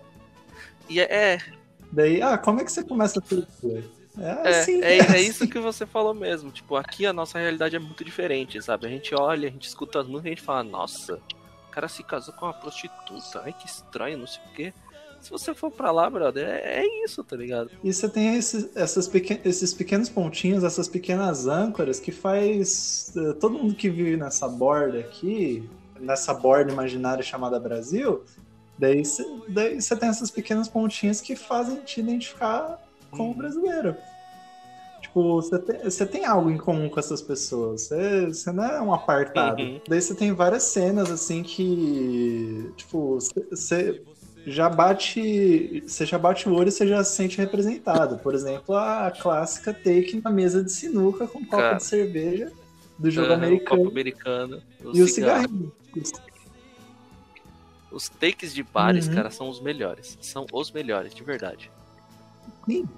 E 0.89 1.01
é, 1.01 1.35
é. 1.35 1.39
Daí, 1.93 2.23
ah, 2.23 2.39
como 2.39 2.61
é 2.61 2.65
que 2.65 2.71
você 2.71 2.85
começa 2.85 3.21
tudo? 3.21 3.47
É, 4.19 4.49
assim, 4.49 4.83
é, 4.83 4.99
é, 4.99 5.17
é, 5.17 5.21
isso 5.21 5.47
que 5.49 5.59
você 5.59 5.85
falou 5.85 6.15
mesmo. 6.15 6.51
Tipo, 6.51 6.77
aqui 6.77 7.05
a 7.05 7.13
nossa 7.13 7.39
realidade 7.39 7.75
é 7.75 7.79
muito 7.79 8.05
diferente, 8.05 8.63
sabe? 8.63 8.87
A 8.87 8.91
gente 8.91 9.15
olha, 9.15 9.49
a 9.49 9.51
gente 9.51 9.67
escuta 9.67 10.01
as 10.01 10.07
músicas 10.07 10.25
e 10.25 10.29
a 10.29 10.35
gente 10.37 10.45
fala, 10.45 10.63
nossa, 10.63 11.21
o 11.69 11.71
cara 11.71 11.89
se 11.89 12.03
casou 12.03 12.35
com 12.35 12.47
uma 12.47 12.55
prostituta, 12.55 13.43
ai 13.45 13.53
que 13.53 13.67
estranho, 13.67 14.19
não 14.19 14.27
sei 14.27 14.43
o 14.45 14.55
quê. 14.55 14.75
Se 15.21 15.31
você 15.31 15.55
for 15.55 15.71
pra 15.71 15.91
lá, 15.91 16.09
brother, 16.09 16.49
é, 16.49 16.83
é 16.83 17.05
isso, 17.05 17.23
tá 17.23 17.37
ligado? 17.37 17.71
E 17.85 17.93
você 17.93 18.09
tem 18.09 18.37
esses, 18.37 18.75
essas 18.75 19.07
pequen 19.07 19.41
esses 19.45 19.75
pequenos 19.75 20.09
pontinhos, 20.09 20.65
essas 20.65 20.89
pequenas 20.89 21.47
âncoras 21.47 22.01
que 22.01 22.11
faz 22.11 23.13
uh, 23.17 23.35
todo 23.35 23.59
mundo 23.59 23.75
que 23.75 23.89
vive 23.91 24.17
nessa 24.17 24.49
borda 24.49 24.99
aqui, 24.99 25.69
nessa 25.99 26.33
borda 26.33 26.73
imaginária 26.73 27.23
chamada 27.23 27.61
Brasil, 27.61 28.25
daí 28.79 29.05
você 29.05 29.97
tem 29.97 30.09
essas 30.09 30.31
pequenas 30.31 30.69
pontinhas 30.69 31.21
que 31.21 31.37
fazem 31.37 31.77
te 31.83 32.01
identificar 32.01 32.83
como 33.11 33.31
uhum. 33.31 33.37
brasileiro. 33.37 33.97
Tipo, 35.03 35.43
você 35.43 35.59
tem, 35.59 36.07
tem 36.07 36.25
algo 36.25 36.51
em 36.51 36.57
comum 36.57 36.89
com 36.89 37.01
essas 37.01 37.21
pessoas. 37.21 37.83
Você, 37.83 38.27
você 38.27 38.53
não 38.53 38.65
é 38.65 38.81
um 38.81 38.95
apartado. 38.95 39.61
Uhum. 39.61 39.81
Daí 39.89 40.01
você 40.01 40.15
tem 40.15 40.33
várias 40.33 40.63
cenas, 40.65 41.11
assim, 41.11 41.43
que. 41.43 42.73
Tipo, 42.77 43.19
você 43.51 44.03
já 44.47 44.69
bate. 44.69 45.83
Você 45.87 46.07
já 46.07 46.19
bate 46.19 46.49
o 46.49 46.55
olho 46.55 46.69
e 46.69 46.73
você 46.73 46.87
já 46.87 47.03
se 47.05 47.17
sente 47.17 47.39
representado. 47.39 48.19
Por 48.19 48.35
exemplo, 48.35 48.75
a 48.75 49.11
clássica 49.11 49.73
take 49.73 50.21
na 50.23 50.31
mesa 50.31 50.63
de 50.63 50.73
sinuca 50.73 51.27
com 51.27 51.41
copo 51.41 51.63
Cara. 51.63 51.77
de 51.77 51.85
cerveja 51.85 52.53
do 52.99 53.11
jogo 53.11 53.29
uhum, 53.29 53.35
americano. 53.35 53.79
Copo 53.79 53.91
americano. 53.91 54.63
O 54.85 54.97
e 54.97 55.03
o 55.03 55.09
cigarrinho. 55.09 55.73
Os 57.91 58.09
takes 58.09 58.55
de 58.55 58.63
bares, 58.63 59.09
uhum. 59.09 59.15
cara, 59.15 59.31
são 59.31 59.49
os 59.49 59.61
melhores. 59.61 60.17
São 60.21 60.47
os 60.53 60.71
melhores, 60.71 61.15
de 61.15 61.25
verdade. 61.25 61.71
Sim. 62.67 62.89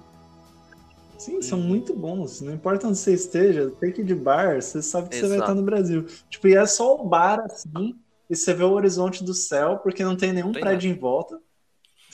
Sim, 1.17 1.41
são 1.41 1.59
uhum. 1.59 1.65
muito 1.65 1.95
bons. 1.95 2.41
Não 2.41 2.53
importa 2.53 2.87
onde 2.87 2.97
você 2.97 3.13
esteja, 3.13 3.71
take 3.79 4.03
de 4.03 4.13
bar, 4.13 4.61
você 4.61 4.81
sabe 4.81 5.09
que 5.09 5.15
Exato. 5.15 5.31
você 5.31 5.37
vai 5.37 5.47
estar 5.47 5.55
no 5.55 5.63
Brasil. 5.63 6.05
Tipo, 6.29 6.47
e 6.47 6.55
é 6.55 6.65
só 6.65 6.95
o 6.95 7.07
bar 7.07 7.39
assim, 7.45 7.95
e 8.33 8.35
você 8.35 8.51
vê 8.51 8.63
o 8.63 8.71
horizonte 8.71 9.23
do 9.23 9.33
céu, 9.33 9.77
porque 9.77 10.03
não 10.03 10.17
tem 10.17 10.33
nenhum 10.33 10.51
tem 10.51 10.61
prédio 10.61 10.89
nada. 10.89 10.97
em 10.97 10.99
volta. 10.99 11.39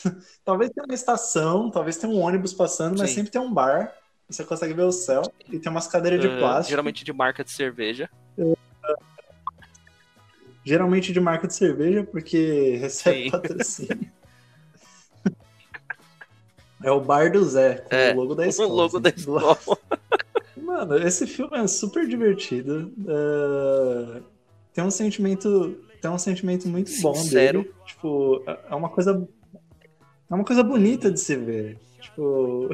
talvez 0.44 0.70
tenha 0.70 0.86
uma 0.86 0.94
estação, 0.94 1.72
talvez 1.72 1.96
tenha 1.96 2.12
um 2.12 2.20
ônibus 2.20 2.54
passando, 2.54 2.98
mas 2.98 3.10
Sim. 3.10 3.16
sempre 3.16 3.32
tem 3.32 3.42
um 3.42 3.54
bar. 3.54 3.96
Você 4.30 4.44
consegue 4.44 4.74
ver 4.74 4.84
o 4.84 4.92
céu 4.92 5.22
e 5.50 5.58
tem 5.58 5.72
umas 5.72 5.88
cadeiras 5.88 6.20
de 6.20 6.28
uh, 6.28 6.38
plástico. 6.38 6.70
Geralmente 6.70 7.06
de 7.06 7.14
marca 7.14 7.42
de 7.42 7.52
cerveja. 7.52 8.10
Uh, 8.38 8.58
geralmente 10.64 11.14
de 11.14 11.20
marca 11.22 11.48
de 11.48 11.56
cerveja, 11.56 12.04
porque 12.04 12.76
recebe 12.82 13.24
Sim. 13.24 13.32
patrocínio. 13.32 14.12
é 16.84 16.92
o 16.92 17.00
Bar 17.00 17.32
do 17.32 17.46
Zé, 17.46 17.76
com 17.76 17.96
é, 17.96 18.14
o 18.14 18.18
logo 18.18 18.36
da 18.36 18.46
escola. 18.46 18.70
O 18.70 18.76
logo 18.76 18.98
assim, 18.98 19.04
da 19.04 19.10
escola. 19.10 19.58
Mano, 20.58 20.98
esse 20.98 21.26
filme 21.26 21.58
é 21.58 21.66
super 21.66 22.06
divertido. 22.06 22.94
Uh, 23.00 24.22
tem 24.74 24.84
um 24.84 24.92
sentimento. 24.92 25.89
Tem 26.02 26.10
um 26.10 26.18
sentimento 26.18 26.68
muito 26.68 26.92
bom 27.02 27.14
Sincero. 27.14 27.64
dele. 27.64 27.76
Tipo, 27.86 28.44
é 28.48 28.76
uma 28.76 28.90
coisa. 28.90 29.28
É 30.30 30.34
uma 30.34 30.46
coisa 30.46 30.64
bonita 30.64 31.12
de 31.12 31.20
se 31.20 31.36
ver. 31.36 31.80
Tipo. 32.00 32.74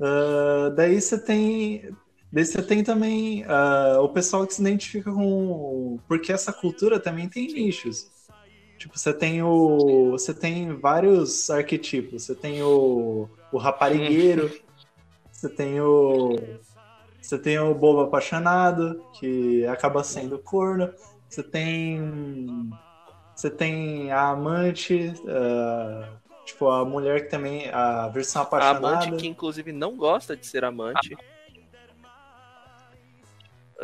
Uh, 0.00 0.70
daí 0.76 1.00
você 1.00 1.18
tem. 1.18 1.94
Daí 2.30 2.44
você 2.44 2.62
tem 2.62 2.82
também 2.82 3.44
uh, 3.44 4.00
o 4.02 4.08
pessoal 4.08 4.46
que 4.46 4.54
se 4.54 4.60
identifica 4.60 5.10
com. 5.12 5.98
Porque 6.06 6.32
essa 6.32 6.52
cultura 6.52 7.00
também 7.00 7.28
tem 7.28 7.46
nichos. 7.46 8.10
Tipo, 8.76 8.98
você 8.98 9.12
tem 9.12 9.42
o. 9.42 10.10
Você 10.10 10.34
tem 10.34 10.74
vários 10.74 11.48
arquetipos. 11.50 12.24
Você 12.24 12.34
tem 12.34 12.62
o, 12.62 13.28
o 13.52 13.58
raparigueiro, 13.58 14.50
você 15.30 15.48
tem 15.48 15.80
o. 15.80 16.36
Você 17.20 17.38
tem 17.38 17.58
o 17.58 17.72
bobo 17.72 18.00
apaixonado, 18.00 19.00
que 19.18 19.64
acaba 19.66 20.02
sendo 20.02 20.38
corno. 20.38 20.92
Você 21.32 21.42
tem. 21.42 22.70
Você 23.34 23.48
tem 23.48 24.12
a 24.12 24.28
amante. 24.28 25.14
Uh, 25.24 26.22
Tipo, 26.44 26.68
a 26.68 26.84
mulher 26.84 27.24
que 27.24 27.30
também. 27.30 27.68
A 27.70 28.08
versão 28.08 28.42
apaixonada. 28.42 28.86
A 28.86 28.90
amante 29.04 29.16
que, 29.16 29.28
inclusive, 29.28 29.72
não 29.72 29.96
gosta 29.96 30.36
de 30.36 30.46
ser 30.46 30.64
amante. 30.64 31.14
Uhum. 31.14 31.20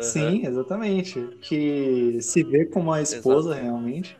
Sim, 0.01 0.45
exatamente. 0.45 1.21
Que 1.41 2.21
se 2.21 2.43
vê 2.43 2.65
como 2.65 2.91
a 2.91 3.01
esposa 3.01 3.51
Exato. 3.51 3.63
realmente. 3.63 4.17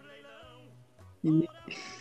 E 1.23 1.47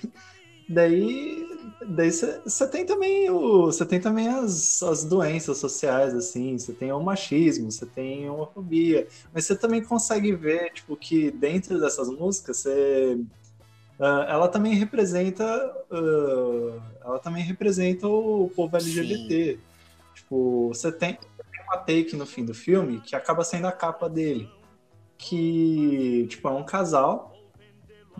daí. 0.68 1.47
Daí 1.86 2.10
você 2.10 2.66
tem 2.66 2.84
também 2.84 3.30
o. 3.30 3.66
Você 3.66 3.86
tem 3.86 4.00
também 4.00 4.28
as, 4.28 4.82
as 4.82 5.04
doenças 5.04 5.58
sociais, 5.58 6.14
assim, 6.14 6.58
você 6.58 6.72
tem 6.72 6.90
o 6.92 7.00
machismo, 7.00 7.70
você 7.70 7.86
tem 7.86 8.26
a 8.26 8.32
homofobia. 8.32 9.06
Mas 9.32 9.46
você 9.46 9.56
também 9.56 9.82
consegue 9.82 10.32
ver, 10.32 10.72
tipo, 10.72 10.96
que 10.96 11.30
dentro 11.30 11.80
dessas 11.80 12.08
músicas 12.08 12.58
você 12.58 13.18
Uh, 13.98 14.22
ela 14.28 14.46
também 14.46 14.74
representa 14.74 15.44
uh, 15.90 16.80
ela 17.04 17.18
também 17.18 17.42
representa 17.42 18.06
o 18.06 18.48
povo 18.54 18.76
LGBT. 18.76 19.54
Sim. 19.54 19.60
Tipo, 20.14 20.68
você 20.68 20.92
tem 20.92 21.18
uma 21.66 21.78
take 21.78 22.14
no 22.14 22.24
fim 22.24 22.44
do 22.44 22.54
filme 22.54 23.00
que 23.00 23.16
acaba 23.16 23.42
sendo 23.42 23.66
a 23.66 23.72
capa 23.72 24.08
dele, 24.08 24.48
que 25.16 26.28
tipo 26.28 26.46
é 26.46 26.50
um 26.52 26.64
casal, 26.64 27.36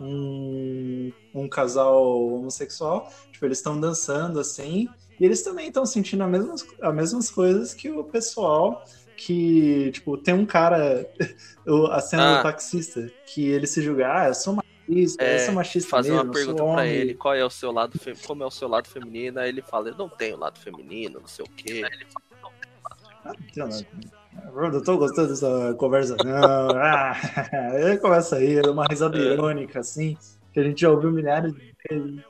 um, 0.01 1.11
um 1.33 1.47
casal 1.47 2.03
homossexual, 2.33 3.11
tipo 3.31 3.45
eles 3.45 3.57
estão 3.57 3.79
dançando 3.79 4.39
assim. 4.39 4.87
E 5.19 5.25
eles 5.25 5.41
também 5.41 5.67
estão 5.67 5.85
sentindo 5.85 6.23
as 6.23 6.29
mesmas, 6.29 6.67
as 6.81 6.95
mesmas 6.95 7.29
coisas 7.29 7.73
que 7.73 7.89
o 7.89 8.03
pessoal 8.05 8.83
que, 9.17 9.91
tipo, 9.91 10.17
tem 10.17 10.33
um 10.33 10.45
cara, 10.45 11.05
a 11.91 11.99
cena 11.99 12.35
ah. 12.35 12.37
do 12.37 12.43
taxista, 12.43 13.11
que 13.25 13.49
ele 13.49 13.67
se 13.67 13.81
julga, 13.81 14.13
ah, 14.13 14.27
eu 14.29 14.33
sou 14.33 14.57
isso, 14.87 15.17
é, 15.19 15.35
essa 15.35 15.51
machista 15.51 15.89
fazer 15.89 16.09
mesmo, 16.11 16.23
uma 16.23 16.33
pergunta 16.33 16.63
para 16.63 16.87
ele, 16.87 17.13
qual 17.13 17.35
é 17.35 17.45
o 17.45 17.49
seu 17.49 17.71
lado, 17.71 17.99
como 18.25 18.43
é 18.43 18.45
o 18.47 18.51
seu 18.51 18.67
lado 18.67 18.87
feminino, 18.87 19.39
aí 19.39 19.49
ele 19.49 19.61
fala, 19.61 19.89
eu 19.89 19.95
não 19.95 20.09
tenho 20.09 20.37
lado 20.37 20.57
feminino, 20.57 21.19
não 21.19 21.27
sei 21.27 21.45
o 21.45 21.49
quê. 21.49 21.83
Aí 21.85 21.93
ele 21.93 22.05
fala, 22.05 22.53
ah, 23.25 23.33
eu 24.73 24.83
tô 24.83 24.97
gostando 24.97 25.29
dessa 25.29 25.73
conversa. 25.75 26.15
Não, 26.23 26.69
ah, 26.77 27.15
aí 27.73 27.97
começa 27.97 28.37
aí, 28.37 28.57
é 28.57 28.69
uma 28.69 28.85
risada 28.89 29.17
é. 29.17 29.33
irônica, 29.33 29.79
assim, 29.79 30.17
que 30.53 30.59
a 30.59 30.63
gente 30.63 30.81
já 30.81 30.89
ouviu 30.89 31.11
milhares 31.11 31.53
de 31.53 31.73
vezes. 31.89 32.23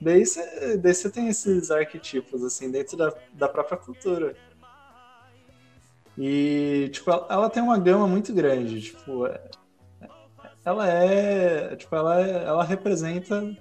Daí 0.00 0.26
você, 0.26 0.76
daí 0.76 0.94
tem 1.10 1.28
esses 1.28 1.70
arquetipos, 1.70 2.42
assim, 2.42 2.70
dentro 2.70 2.96
da, 2.96 3.12
da 3.32 3.48
própria 3.48 3.78
cultura. 3.78 4.36
E, 6.16 6.90
tipo, 6.92 7.10
ela, 7.10 7.26
ela 7.28 7.50
tem 7.50 7.62
uma 7.62 7.78
gama 7.78 8.06
muito 8.06 8.32
grande, 8.32 8.80
tipo, 8.80 9.26
ela 10.64 10.88
é, 10.88 11.76
tipo, 11.76 11.94
ela, 11.94 12.20
é, 12.20 12.44
ela 12.44 12.64
representa 12.64 13.54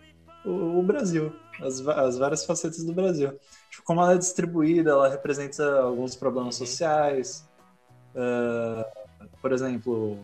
o, 0.45 0.79
o 0.79 0.83
Brasil, 0.83 1.33
as, 1.61 1.85
as, 1.87 2.17
várias 2.17 2.45
facetas 2.45 2.83
do 2.83 2.93
Brasil. 2.93 3.37
Como 3.83 4.01
ela 4.01 4.13
é 4.13 4.17
distribuída, 4.17 4.91
ela 4.91 5.09
representa 5.09 5.79
alguns 5.79 6.15
problemas 6.15 6.59
uhum. 6.59 6.65
sociais. 6.65 7.47
Uh, 8.15 9.29
por 9.41 9.51
exemplo, 9.51 10.19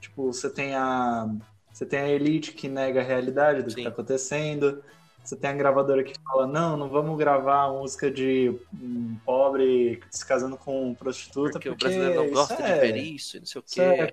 tipo, 0.00 0.32
você 0.32 0.48
tem 0.48 0.74
a 0.74 1.28
você 1.72 1.84
tem 1.84 1.98
a 1.98 2.08
elite 2.08 2.52
que 2.52 2.68
nega 2.68 3.00
a 3.00 3.04
realidade 3.04 3.62
do 3.62 3.70
Sim. 3.70 3.74
que 3.74 3.80
está 3.80 3.90
acontecendo. 3.90 4.82
Você 5.24 5.34
tem 5.34 5.50
a 5.50 5.54
gravadora 5.54 6.04
que 6.04 6.12
fala, 6.22 6.46
não, 6.46 6.76
não 6.76 6.88
vamos 6.88 7.18
gravar 7.18 7.72
música 7.72 8.10
de 8.10 8.54
um 8.80 9.16
pobre 9.24 10.00
se 10.10 10.24
casando 10.24 10.56
com 10.56 10.94
prostituta. 10.94 11.52
Porque, 11.52 11.70
porque 11.70 11.84
o 11.84 11.88
brasileiro 11.88 12.24
não 12.24 12.30
gosta 12.30 12.62
é, 12.62 12.74
de 12.74 12.80
ver 12.80 12.96
isso, 12.98 13.38
não 13.38 13.46
sei 13.46 13.60
o 13.60 13.64
quê. 13.64 13.80
É 13.80 14.10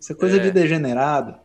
isso 0.00 0.12
é 0.12 0.14
coisa 0.14 0.36
é. 0.36 0.40
de 0.40 0.50
degenerado. 0.50 1.38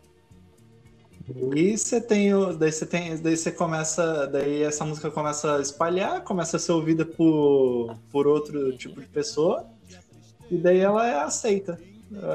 E 1.27 1.75
você 1.75 1.99
tem 1.99 2.33
o. 2.33 2.53
Daí 2.53 2.71
você 2.71 2.85
tem. 2.85 3.17
Daí 3.17 3.35
você 3.35 3.51
começa. 3.51 4.27
Daí 4.27 4.61
essa 4.61 4.85
música 4.85 5.09
começa 5.09 5.57
a 5.57 5.61
espalhar, 5.61 6.23
começa 6.23 6.57
a 6.57 6.59
ser 6.59 6.71
ouvida 6.71 7.03
por, 7.03 7.97
por 8.11 8.27
outro 8.27 8.75
tipo 8.77 9.01
de 9.01 9.07
pessoa. 9.07 9.65
E 10.51 10.57
daí 10.57 10.79
ela 10.79 11.07
é 11.07 11.15
aceita. 11.15 11.79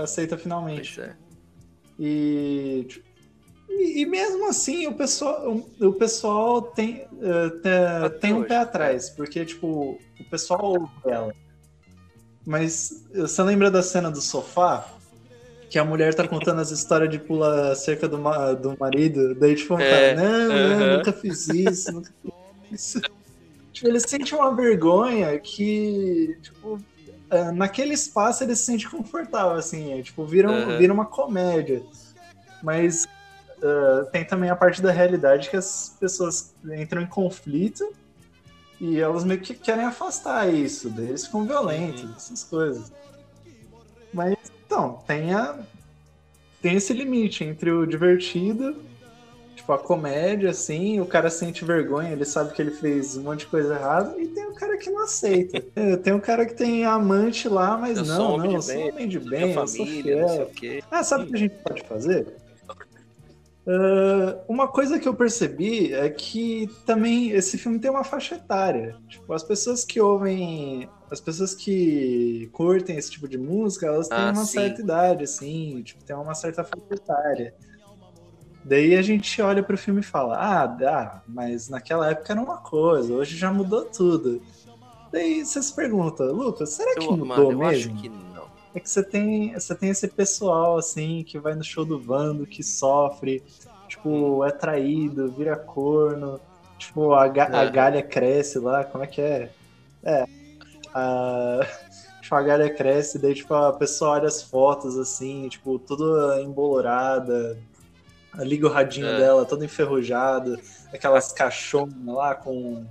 Aceita 0.03 0.37
finalmente. 0.37 1.01
É. 1.01 1.15
E, 1.99 2.89
e, 3.69 4.03
e. 4.03 4.07
mesmo 4.07 4.49
assim, 4.49 4.89
o 4.89 4.95
pessoal, 4.95 5.63
o 5.81 5.93
pessoal 5.93 6.63
tem, 6.63 7.05
uh, 7.13 8.11
tem 8.19 8.33
um 8.33 8.43
pé 8.43 8.57
atrás, 8.57 9.11
porque, 9.11 9.45
tipo, 9.45 9.99
o 10.19 10.25
pessoal 10.29 10.65
ouve 10.65 10.91
ela. 11.05 11.33
Mas 12.45 13.07
você 13.15 13.43
lembra 13.45 13.71
da 13.71 13.83
cena 13.83 14.11
do 14.11 14.21
sofá? 14.21 15.00
Que 15.71 15.79
a 15.79 15.85
mulher 15.85 16.13
tá 16.13 16.27
contando 16.27 16.61
as 16.61 16.73
histórias 16.73 17.09
de 17.09 17.19
pular 17.21 17.77
cerca 17.77 18.09
do, 18.09 18.19
ma 18.19 18.53
do 18.53 18.77
marido, 18.79 19.37
daí 19.37 19.55
tipo, 19.55 19.79
é, 19.79 20.15
cara, 20.15 20.15
não, 20.17 20.49
uh 20.49 20.53
-huh. 20.53 20.79
não, 20.81 20.97
nunca 20.97 21.13
fiz 21.13 21.49
isso, 21.49 21.93
nunca 21.93 22.13
fiz 22.69 22.73
isso. 22.73 23.01
Tipo, 23.73 23.89
ele 23.89 24.01
sente 24.01 24.35
uma 24.35 24.55
vergonha 24.55 25.39
que, 25.39 26.37
tipo, 26.43 26.81
é, 27.31 27.53
naquele 27.53 27.95
espaço 27.95 28.43
ele 28.43 28.57
se 28.57 28.65
sente 28.65 28.91
confortável, 28.91 29.53
assim, 29.53 29.97
é, 29.97 30.03
tipo, 30.03 30.25
vira, 30.27 30.51
um, 30.51 30.77
vira 30.77 30.93
uma 30.93 31.07
comédia. 31.07 31.81
Mas 32.65 33.05
uh, 33.05 34.11
tem 34.11 34.25
também 34.25 34.51
a 34.51 34.57
parte 34.57 34.83
da 34.83 34.91
realidade 34.91 35.49
que 35.49 35.57
as 35.57 35.97
pessoas 36.01 36.53
entram 36.65 37.01
em 37.01 37.07
conflito 37.07 37.93
e 38.81 38.99
elas 38.99 39.23
meio 39.23 39.41
que 39.41 39.55
querem 39.55 39.85
afastar 39.85 40.53
isso, 40.53 40.91
daí 40.91 41.11
eles 41.11 41.27
ficam 41.27 41.47
violentos, 41.47 42.03
uhum. 42.03 42.15
essas 42.17 42.43
coisas. 42.43 42.93
Mas 44.13 44.37
então, 44.71 45.03
tem, 45.05 45.35
a, 45.35 45.59
tem 46.63 46.77
esse 46.77 46.93
limite 46.93 47.43
entre 47.43 47.73
o 47.73 47.85
divertido, 47.85 48.77
tipo, 49.57 49.73
a 49.73 49.79
comédia, 49.79 50.51
assim, 50.51 51.01
o 51.01 51.07
cara 51.07 51.29
sente 51.29 51.65
vergonha, 51.65 52.13
ele 52.13 52.25
sabe 52.25 52.53
que 52.53 52.63
ele 52.63 52.71
fez 52.71 53.17
um 53.17 53.25
monte 53.25 53.41
de 53.41 53.47
coisa 53.47 53.75
errada, 53.75 54.15
e 54.17 54.29
tem 54.29 54.47
o 54.47 54.55
cara 54.55 54.77
que 54.77 54.89
não 54.89 55.03
aceita. 55.03 55.61
É, 55.75 55.97
tem 55.97 56.13
o 56.13 56.21
cara 56.21 56.47
que 56.47 56.55
tem 56.55 56.85
amante 56.85 57.49
lá, 57.49 57.77
mas 57.77 57.99
eu 57.99 58.05
não, 58.05 58.39
não, 58.39 58.53
eu 58.53 58.63
sou 58.63 58.89
homem 58.91 59.09
de 59.09 59.19
bem, 59.19 59.49
eu, 59.49 59.55
família, 59.55 60.29
sou 60.29 60.47
fiel. 60.55 60.83
Ah, 60.89 61.03
sabe 61.03 61.25
o 61.25 61.27
que 61.27 61.35
a 61.35 61.39
gente 61.39 61.55
pode 61.65 61.83
fazer? 61.83 62.29
Uh, 63.67 64.41
uma 64.49 64.67
coisa 64.67 64.99
que 64.99 65.07
eu 65.07 65.15
percebi 65.15 65.93
é 65.93 66.09
que 66.09 66.69
também 66.87 67.31
esse 67.31 67.59
filme 67.59 67.79
tem 67.79 67.91
uma 67.91 68.05
faixa 68.05 68.37
etária. 68.37 68.97
Tipo, 69.09 69.33
as 69.33 69.43
pessoas 69.43 69.85
que 69.85 70.01
ouvem. 70.01 70.89
As 71.11 71.21
pessoas 71.21 71.55
que 71.55 72.49
curtem 72.53 72.97
esse 72.97 73.11
tipo 73.11 73.29
de 73.29 73.37
música, 73.37 73.87
elas 73.87 74.09
têm 74.09 74.17
ah, 74.17 74.33
uma 74.33 74.45
sim. 74.45 74.59
certa 74.61 74.81
idade, 74.81 75.25
assim, 75.25 75.83
tipo, 75.83 76.05
tem 76.05 76.15
uma 76.15 76.35
certa 76.35 76.63
faixa 76.63 76.95
etária. 76.95 77.53
Daí 78.65 78.95
a 78.95 79.03
gente 79.03 79.43
olha 79.43 79.63
pro 79.63 79.77
filme 79.77 80.01
e 80.01 80.05
fala, 80.05 80.37
ah, 80.37 80.67
dá, 80.67 81.23
mas 81.27 81.69
naquela 81.69 82.11
época 82.11 82.33
era 82.33 82.41
uma 82.41 82.59
coisa, 82.59 83.13
hoje 83.13 83.37
já 83.37 83.53
mudou 83.53 83.87
tudo. 83.87 84.41
Daí 85.11 85.45
você 85.45 85.61
se 85.63 85.75
pergunta, 85.75 86.25
Lucas, 86.25 86.71
será 86.71 86.95
que 86.95 87.05
eu, 87.05 87.17
mudou 87.17 87.53
mano, 87.53 87.59
mesmo? 87.59 87.97
É 88.75 88.79
que 88.79 88.89
você 88.89 89.03
tem, 89.03 89.53
você 89.53 89.75
tem 89.75 89.91
esse 89.91 90.07
pessoal, 90.07 90.79
assim, 90.79 91.25
que 91.25 91.39
vai 91.39 91.55
no 91.55 91.65
show 91.65 91.85
do 91.85 91.99
Vando, 91.99 92.47
que 92.47 92.63
sofre, 92.63 93.43
tipo, 93.89 94.45
é 94.45 94.51
traído, 94.53 95.33
vira 95.33 95.57
corno, 95.57 96.41
tipo, 96.79 97.13
a, 97.13 97.27
ga 97.27 97.45
é. 97.47 97.57
a 97.57 97.65
galha 97.65 98.03
cresce 98.03 98.59
lá, 98.59 98.85
como 98.85 99.03
é 99.03 99.07
que 99.09 99.21
é? 99.21 99.51
É, 100.05 100.25
a, 100.95 101.61
tipo, 102.23 102.35
a 102.35 102.43
galha 102.43 102.73
cresce, 102.73 103.19
daí, 103.19 103.35
tipo, 103.35 103.53
a 103.53 103.73
pessoa 103.73 104.13
olha 104.13 104.29
as 104.29 104.41
fotos, 104.41 104.97
assim, 104.97 105.49
tipo, 105.49 105.77
toda 105.81 106.41
embolorada, 106.41 107.59
liga 108.39 108.69
o 108.69 108.71
radinho 108.71 109.09
é. 109.09 109.19
dela, 109.19 109.45
todo 109.45 109.65
enferrujado, 109.65 110.61
aquelas 110.95 111.33
caixonas 111.33 111.97
lá 112.07 112.37
com. 112.37 112.87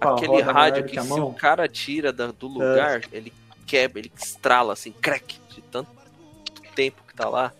com 0.00 0.08
Aquele 0.08 0.40
rádio 0.40 0.84
que, 0.84 0.96
que 0.96 1.02
se 1.02 1.20
o 1.20 1.32
cara 1.32 1.68
tira 1.68 2.12
do 2.12 2.46
lugar, 2.46 3.00
é. 3.00 3.02
ele 3.10 3.32
quebra, 3.66 3.98
ele 3.98 4.12
estrala 4.16 4.72
assim, 4.72 4.92
crack, 4.92 5.38
de 5.54 5.60
tanto 5.62 5.90
tempo 6.74 7.02
que 7.06 7.14
tá 7.14 7.28
lá. 7.28 7.52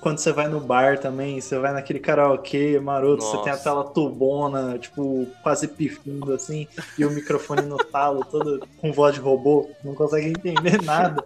Quando 0.00 0.18
você 0.18 0.32
vai 0.32 0.48
no 0.48 0.60
bar 0.60 0.98
também, 0.98 1.40
você 1.40 1.58
vai 1.58 1.72
naquele 1.72 1.98
karaokê 1.98 2.78
maroto, 2.78 3.22
Nossa. 3.22 3.38
você 3.38 3.44
tem 3.44 3.52
a 3.52 3.56
tela 3.56 3.84
tubona, 3.84 4.78
tipo, 4.78 5.26
quase 5.42 5.68
pifindo 5.68 6.32
assim, 6.32 6.66
e 6.98 7.04
o 7.04 7.10
microfone 7.10 7.62
no 7.62 7.78
talo, 7.78 8.24
todo 8.30 8.66
com 8.78 8.92
voz 8.92 9.14
de 9.14 9.20
robô, 9.20 9.70
não 9.82 9.94
consegue 9.94 10.28
entender 10.28 10.82
nada. 10.82 11.24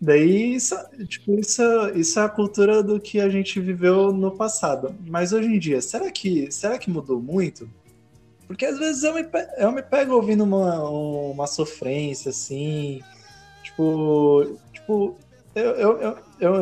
Daí, 0.00 0.54
isso, 0.54 0.76
tipo, 1.08 1.38
isso, 1.40 1.62
isso 1.96 2.20
é 2.20 2.22
a 2.22 2.28
cultura 2.28 2.82
do 2.82 3.00
que 3.00 3.20
a 3.20 3.28
gente 3.28 3.58
viveu 3.58 4.12
no 4.12 4.30
passado. 4.30 4.94
Mas 5.04 5.32
hoje 5.32 5.48
em 5.48 5.58
dia, 5.58 5.82
será 5.82 6.10
que, 6.12 6.50
será 6.52 6.78
que 6.78 6.88
mudou 6.88 7.20
muito? 7.20 7.68
Porque 8.48 8.64
às 8.64 8.78
vezes 8.78 9.04
eu 9.04 9.14
me, 9.14 9.24
eu 9.58 9.70
me 9.70 9.82
pego 9.82 10.14
ouvindo 10.14 10.42
uma, 10.42 10.82
uma 10.88 11.46
sofrência, 11.46 12.30
assim. 12.30 13.00
Tipo. 13.62 14.58
Tipo. 14.72 15.16
Eu, 15.54 15.70
eu, 15.72 16.00
eu, 16.00 16.18
eu, 16.40 16.54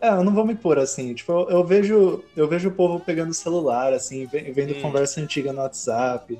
é, 0.00 0.08
eu 0.08 0.24
não 0.24 0.34
vou 0.34 0.44
me 0.44 0.56
pôr 0.56 0.78
assim. 0.78 1.14
Tipo, 1.14 1.32
eu, 1.32 1.50
eu, 1.50 1.64
vejo, 1.64 2.24
eu 2.36 2.48
vejo 2.48 2.68
o 2.68 2.72
povo 2.72 2.98
pegando 2.98 3.32
celular, 3.32 3.92
assim, 3.92 4.26
vendo 4.26 4.72
hum. 4.72 4.82
conversa 4.82 5.20
antiga 5.20 5.52
no 5.52 5.60
WhatsApp. 5.60 6.36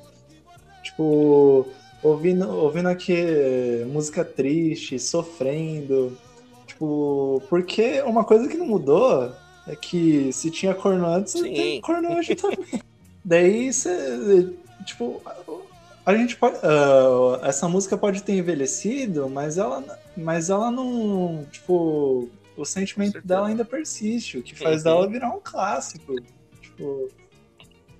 Tipo, 0.83 1.69
ouvindo, 2.03 2.49
ouvindo 2.49 2.89
aqui 2.89 3.85
música 3.87 4.25
triste, 4.25 4.99
sofrendo. 4.99 6.19
Tipo, 6.67 7.43
porque 7.49 8.03
uma 8.03 8.25
coisa 8.25 8.49
que 8.49 8.57
não 8.57 8.67
mudou 8.67 9.31
é 9.69 9.77
que 9.77 10.33
se 10.33 10.51
tinha 10.51 10.75
corno 10.75 11.07
antes, 11.07 11.35
Sim. 11.35 11.55
tem 11.55 11.81
corno 11.81 12.17
hoje 12.17 12.35
também. 12.37 12.83
Daí 13.25 13.73
você. 13.73 14.53
Tipo, 14.91 15.23
a 16.05 16.15
gente 16.15 16.37
pode. 16.37 16.57
Uh, 16.57 17.45
essa 17.45 17.69
música 17.69 17.97
pode 17.97 18.23
ter 18.23 18.35
envelhecido, 18.35 19.29
mas 19.29 19.57
ela, 19.57 19.85
mas 20.17 20.51
ela 20.51 20.71
não. 20.71 21.47
Tipo, 21.51 22.29
o 22.57 22.65
sentimento 22.65 23.25
dela 23.25 23.49
ainda 23.49 23.65
persiste, 23.65 24.39
o 24.39 24.43
que 24.43 24.59
faz 24.59 24.79
uhum. 24.79 24.85
dela 24.85 25.09
virar 25.09 25.31
um 25.31 25.41
clássico. 25.41 26.15
Tipo, 26.61 27.09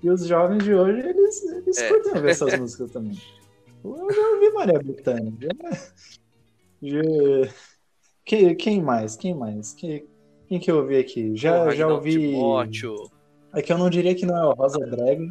e 0.03 0.09
os 0.09 0.25
jovens 0.25 0.63
de 0.63 0.73
hoje, 0.73 0.99
eles, 0.99 1.43
eles 1.43 1.77
é. 1.77 1.87
curtem 1.87 2.21
ver 2.21 2.31
essas 2.31 2.57
músicas 2.59 2.91
também. 2.91 3.17
Eu 3.83 4.07
já 4.13 4.29
ouvi 4.29 4.51
Maria 4.51 4.79
Bethânia. 4.79 5.33
Já, 5.39 5.71
já, 6.83 7.51
quem, 8.25 8.55
quem 8.55 8.81
mais? 8.81 9.15
Quem 9.15 9.33
mais? 9.33 9.73
Quem, 9.73 10.05
quem 10.47 10.59
que 10.59 10.69
eu 10.69 10.77
ouvi 10.77 10.97
aqui? 10.97 11.35
Já, 11.35 11.69
já 11.71 11.87
ouvi. 11.87 12.11
Timóteo. 12.11 12.95
É 13.53 13.61
que 13.61 13.71
eu 13.71 13.77
não 13.77 13.89
diria 13.89 14.15
que 14.15 14.25
não 14.25 14.37
é 14.37 14.45
o 14.47 14.53
Rosa 14.53 14.79
Brega. 14.79 15.23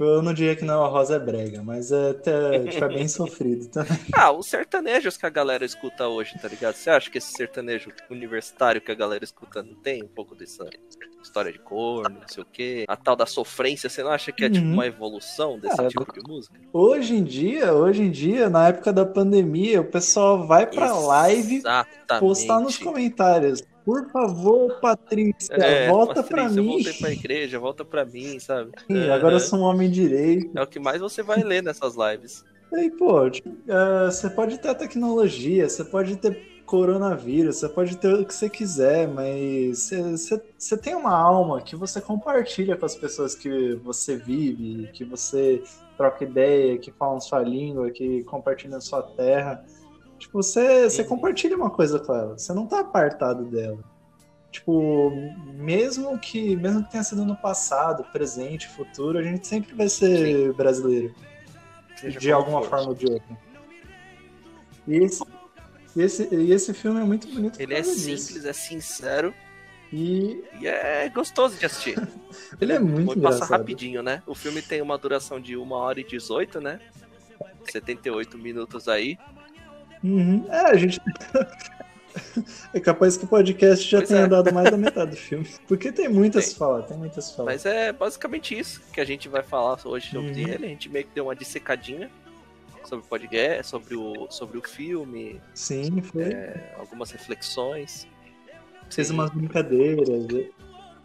Tipo, 0.00 0.12
eu 0.12 0.22
não 0.22 0.32
diria 0.32 0.56
que 0.56 0.64
não, 0.64 0.82
a 0.82 0.88
Rosa 0.88 1.16
é 1.16 1.18
brega, 1.18 1.62
mas 1.62 1.92
é, 1.92 2.12
até, 2.12 2.58
tipo, 2.60 2.84
é 2.84 2.88
bem 2.88 3.04
sofrido 3.06 3.68
também. 3.68 3.98
Ah, 4.14 4.32
os 4.32 4.46
sertanejos 4.46 5.18
que 5.18 5.26
a 5.26 5.28
galera 5.28 5.62
escuta 5.62 6.08
hoje, 6.08 6.38
tá 6.40 6.48
ligado? 6.48 6.74
Você 6.74 6.88
acha 6.88 7.10
que 7.10 7.18
esse 7.18 7.30
sertanejo 7.32 7.92
universitário 8.08 8.80
que 8.80 8.90
a 8.90 8.94
galera 8.94 9.22
escuta 9.22 9.62
não 9.62 9.74
tem 9.74 10.02
um 10.02 10.08
pouco 10.08 10.34
dessa 10.34 10.64
história 11.22 11.52
de 11.52 11.58
corno, 11.58 12.18
não 12.18 12.28
sei 12.28 12.42
o 12.42 12.46
quê? 12.46 12.86
A 12.88 12.96
tal 12.96 13.14
da 13.14 13.26
sofrência, 13.26 13.90
você 13.90 14.02
não 14.02 14.10
acha 14.10 14.32
que 14.32 14.42
é 14.42 14.48
tipo 14.48 14.64
uhum. 14.64 14.72
uma 14.72 14.86
evolução 14.86 15.58
desse 15.58 15.78
ah, 15.78 15.88
tipo 15.88 16.10
de 16.14 16.26
música? 16.26 16.58
Hoje 16.72 17.16
em 17.16 17.22
dia, 17.22 17.74
hoje 17.74 18.00
em 18.00 18.10
dia, 18.10 18.48
na 18.48 18.68
época 18.68 18.94
da 18.94 19.04
pandemia, 19.04 19.82
o 19.82 19.84
pessoal 19.84 20.46
vai 20.46 20.66
pra 20.66 20.86
Exatamente. 20.86 21.06
live 21.08 21.62
postar 22.18 22.58
nos 22.60 22.78
comentários. 22.78 23.62
Por 23.84 24.10
favor, 24.10 24.78
Patrícia, 24.80 25.54
é, 25.54 25.88
volta 25.88 26.22
Patrícia, 26.22 26.36
pra 26.36 26.48
mim. 26.48 26.82
Volta 26.82 26.98
pra 26.98 27.12
igreja, 27.12 27.58
volta 27.58 27.84
pra 27.84 28.04
mim, 28.04 28.38
sabe? 28.38 28.70
Sim, 28.86 29.10
agora 29.10 29.34
eu 29.34 29.40
sou 29.40 29.60
um 29.60 29.62
homem 29.62 29.90
direito. 29.90 30.56
É 30.56 30.62
o 30.62 30.66
que 30.66 30.78
mais 30.78 31.00
você 31.00 31.22
vai 31.22 31.42
ler 31.42 31.62
nessas 31.62 31.94
lives. 31.96 32.44
Aí, 32.72 32.90
pô, 32.90 33.26
uh, 33.26 33.30
você 34.06 34.30
pode 34.30 34.58
ter 34.58 34.68
a 34.68 34.74
tecnologia, 34.74 35.68
você 35.68 35.84
pode 35.84 36.16
ter 36.16 36.50
coronavírus, 36.64 37.56
você 37.56 37.68
pode 37.68 37.96
ter 37.96 38.14
o 38.14 38.24
que 38.24 38.32
você 38.32 38.48
quiser, 38.48 39.08
mas 39.08 39.90
você 40.56 40.76
tem 40.76 40.94
uma 40.94 41.12
alma 41.12 41.60
que 41.60 41.74
você 41.74 42.00
compartilha 42.00 42.76
com 42.76 42.86
as 42.86 42.94
pessoas 42.94 43.34
que 43.34 43.74
você 43.82 44.16
vive, 44.16 44.88
que 44.92 45.04
você 45.04 45.64
troca 45.96 46.22
ideia, 46.22 46.78
que 46.78 46.92
falam 46.92 47.20
sua 47.20 47.40
língua, 47.40 47.90
que 47.90 48.22
compartilham 48.22 48.80
sua 48.80 49.02
terra. 49.02 49.64
Tipo, 50.20 50.42
você, 50.42 50.88
você 50.88 51.02
compartilha 51.02 51.56
uma 51.56 51.70
coisa 51.70 51.98
com 51.98 52.14
ela, 52.14 52.38
você 52.38 52.52
não 52.52 52.66
tá 52.66 52.80
apartado 52.80 53.46
dela. 53.46 53.82
Tipo, 54.52 55.10
mesmo 55.54 56.18
que, 56.18 56.54
mesmo 56.56 56.84
que 56.84 56.90
tenha 56.90 57.02
sido 57.02 57.24
no 57.24 57.34
passado, 57.36 58.04
presente, 58.12 58.68
futuro, 58.68 59.18
a 59.18 59.22
gente 59.22 59.46
sempre 59.46 59.74
vai 59.74 59.88
ser 59.88 60.48
Sim. 60.48 60.52
brasileiro. 60.52 61.14
Seja 61.96 62.20
de 62.20 62.30
alguma 62.30 62.62
forma 62.62 62.88
ou 62.88 62.94
de 62.94 63.06
outra. 63.06 63.38
E 64.86 64.96
esse, 64.96 65.24
esse, 65.96 66.34
e 66.34 66.52
esse 66.52 66.74
filme 66.74 67.00
é 67.00 67.04
muito 67.04 67.26
bonito. 67.26 67.58
Ele 67.58 67.74
é 67.74 67.82
simples, 67.82 68.34
disso. 68.34 68.48
é 68.48 68.52
sincero. 68.52 69.34
E... 69.90 70.44
e... 70.60 70.66
é 70.66 71.08
gostoso 71.08 71.56
de 71.56 71.64
assistir. 71.64 71.96
Ele 72.60 72.74
é 72.74 72.78
muito 72.78 73.18
Passa 73.20 73.40
Passa 73.40 73.56
rapidinho, 73.56 74.02
né? 74.02 74.22
O 74.26 74.34
filme 74.34 74.60
tem 74.60 74.82
uma 74.82 74.98
duração 74.98 75.40
de 75.40 75.56
1 75.56 75.72
hora 75.72 76.00
e 76.00 76.04
18, 76.04 76.60
né? 76.60 76.78
78 77.70 78.36
minutos 78.36 78.86
aí. 78.86 79.18
Uhum. 80.02 80.44
É, 80.48 80.70
a 80.70 80.76
gente. 80.76 81.00
É 82.74 82.80
capaz 82.80 83.16
que 83.16 83.24
o 83.24 83.28
podcast 83.28 83.88
já 83.88 83.98
pois 83.98 84.08
tenha 84.08 84.22
é. 84.22 84.26
dado 84.26 84.52
mais 84.52 84.68
da 84.70 84.76
metade 84.76 85.12
do 85.12 85.16
filme. 85.16 85.48
Porque 85.68 85.92
tem 85.92 86.08
muitas 86.08 86.48
tem. 86.48 86.56
falas, 86.56 86.86
tem 86.86 86.96
muitas 86.96 87.30
falas. 87.30 87.54
Mas 87.54 87.66
é 87.66 87.92
basicamente 87.92 88.58
isso 88.58 88.82
que 88.92 89.00
a 89.00 89.04
gente 89.04 89.28
vai 89.28 89.42
falar 89.42 89.78
hoje 89.84 90.10
sobre 90.10 90.42
uhum. 90.42 90.48
ele. 90.48 90.66
A 90.66 90.68
gente 90.68 90.88
meio 90.88 91.04
que 91.04 91.14
deu 91.14 91.24
uma 91.24 91.36
dissecadinha 91.36 92.10
sobre 92.84 93.04
o 93.04 93.08
podcast, 93.08 93.68
sobre 93.68 93.94
o, 93.94 94.26
sobre 94.30 94.58
o 94.58 94.62
filme. 94.62 95.40
Sim, 95.54 96.02
foi. 96.02 96.24
É, 96.24 96.74
algumas 96.78 97.10
reflexões. 97.10 98.06
Fez 98.90 99.08
Sim. 99.08 99.14
umas 99.14 99.30
brincadeiras. 99.30 100.08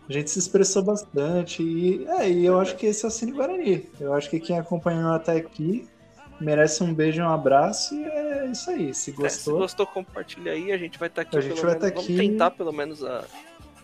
A 0.07 0.13
gente 0.13 0.29
se 0.29 0.39
expressou 0.39 0.83
bastante. 0.83 1.61
E, 1.61 2.05
é, 2.07 2.29
e 2.29 2.45
eu 2.45 2.59
acho 2.59 2.75
que 2.75 2.87
esse 2.87 3.05
é 3.05 3.07
o 3.07 3.11
Cine 3.11 3.31
Guarani. 3.31 3.87
Eu 3.99 4.13
acho 4.13 4.29
que 4.29 4.39
quem 4.39 4.57
acompanhou 4.57 5.13
até 5.13 5.33
aqui 5.33 5.87
merece 6.39 6.83
um 6.83 6.93
beijo 6.93 7.21
e 7.21 7.23
um 7.23 7.29
abraço. 7.29 7.95
E 7.95 8.03
é 8.03 8.45
isso 8.47 8.69
aí. 8.69 8.93
Se 8.93 9.11
gostou. 9.11 9.25
É, 9.25 9.29
se 9.29 9.51
gostou, 9.51 9.87
compartilha 9.87 10.51
aí. 10.51 10.71
A 10.71 10.77
gente 10.77 10.97
vai 10.99 11.07
estar 11.07 11.23
tá 11.23 11.27
aqui. 11.27 11.37
A 11.37 11.41
gente 11.41 11.61
vai 11.61 11.73
estar 11.73 11.79
tá 11.79 11.87
aqui. 11.87 12.15
Vamos 12.15 12.31
tentar 12.31 12.51
pelo 12.51 12.71
menos 12.71 13.03
a. 13.03 13.25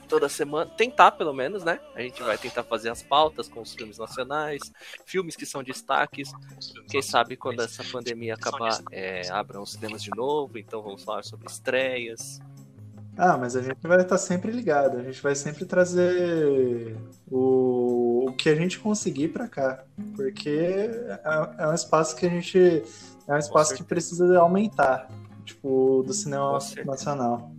Toda 0.07 0.27
semana, 0.27 0.69
tentar 0.69 1.11
pelo 1.11 1.33
menos, 1.33 1.63
né? 1.63 1.79
A 1.95 2.01
gente 2.01 2.21
vai 2.21 2.37
tentar 2.37 2.63
fazer 2.63 2.89
as 2.89 3.01
pautas 3.01 3.47
com 3.47 3.61
os 3.61 3.73
filmes 3.73 3.97
nacionais, 3.97 4.59
filmes 5.05 5.37
que 5.37 5.45
são 5.45 5.63
destaques. 5.63 6.33
Quem 6.89 7.01
sabe 7.01 7.37
quando 7.37 7.61
essa 7.61 7.81
pandemia 7.81 8.33
acabar, 8.33 8.77
é, 8.91 9.29
abram 9.29 9.61
os 9.61 9.71
cinemas 9.71 10.03
de 10.03 10.09
novo. 10.13 10.57
Então 10.57 10.81
vamos 10.81 11.01
falar 11.05 11.23
sobre 11.23 11.47
estreias, 11.47 12.41
ah, 13.17 13.37
mas 13.37 13.55
a 13.55 13.61
gente 13.61 13.85
vai 13.85 14.01
estar 14.01 14.17
sempre 14.17 14.51
ligado, 14.51 14.97
a 14.97 15.03
gente 15.03 15.21
vai 15.21 15.35
sempre 15.35 15.65
trazer 15.65 16.95
o, 17.29 18.10
o 18.31 18.33
que 18.33 18.49
a 18.49 18.55
gente 18.55 18.79
conseguir 18.79 19.27
para 19.27 19.47
cá, 19.47 19.83
porque 20.15 20.49
é, 20.49 21.55
é, 21.59 21.67
um 21.67 21.73
espaço 21.73 22.15
que 22.15 22.25
a 22.25 22.29
gente 22.29 22.83
é 23.27 23.33
um 23.33 23.37
espaço 23.37 23.75
que 23.75 23.83
precisa 23.83 24.39
aumentar, 24.39 25.09
tipo 25.45 26.03
do 26.05 26.13
cinema 26.13 26.57
nacional. 26.85 27.51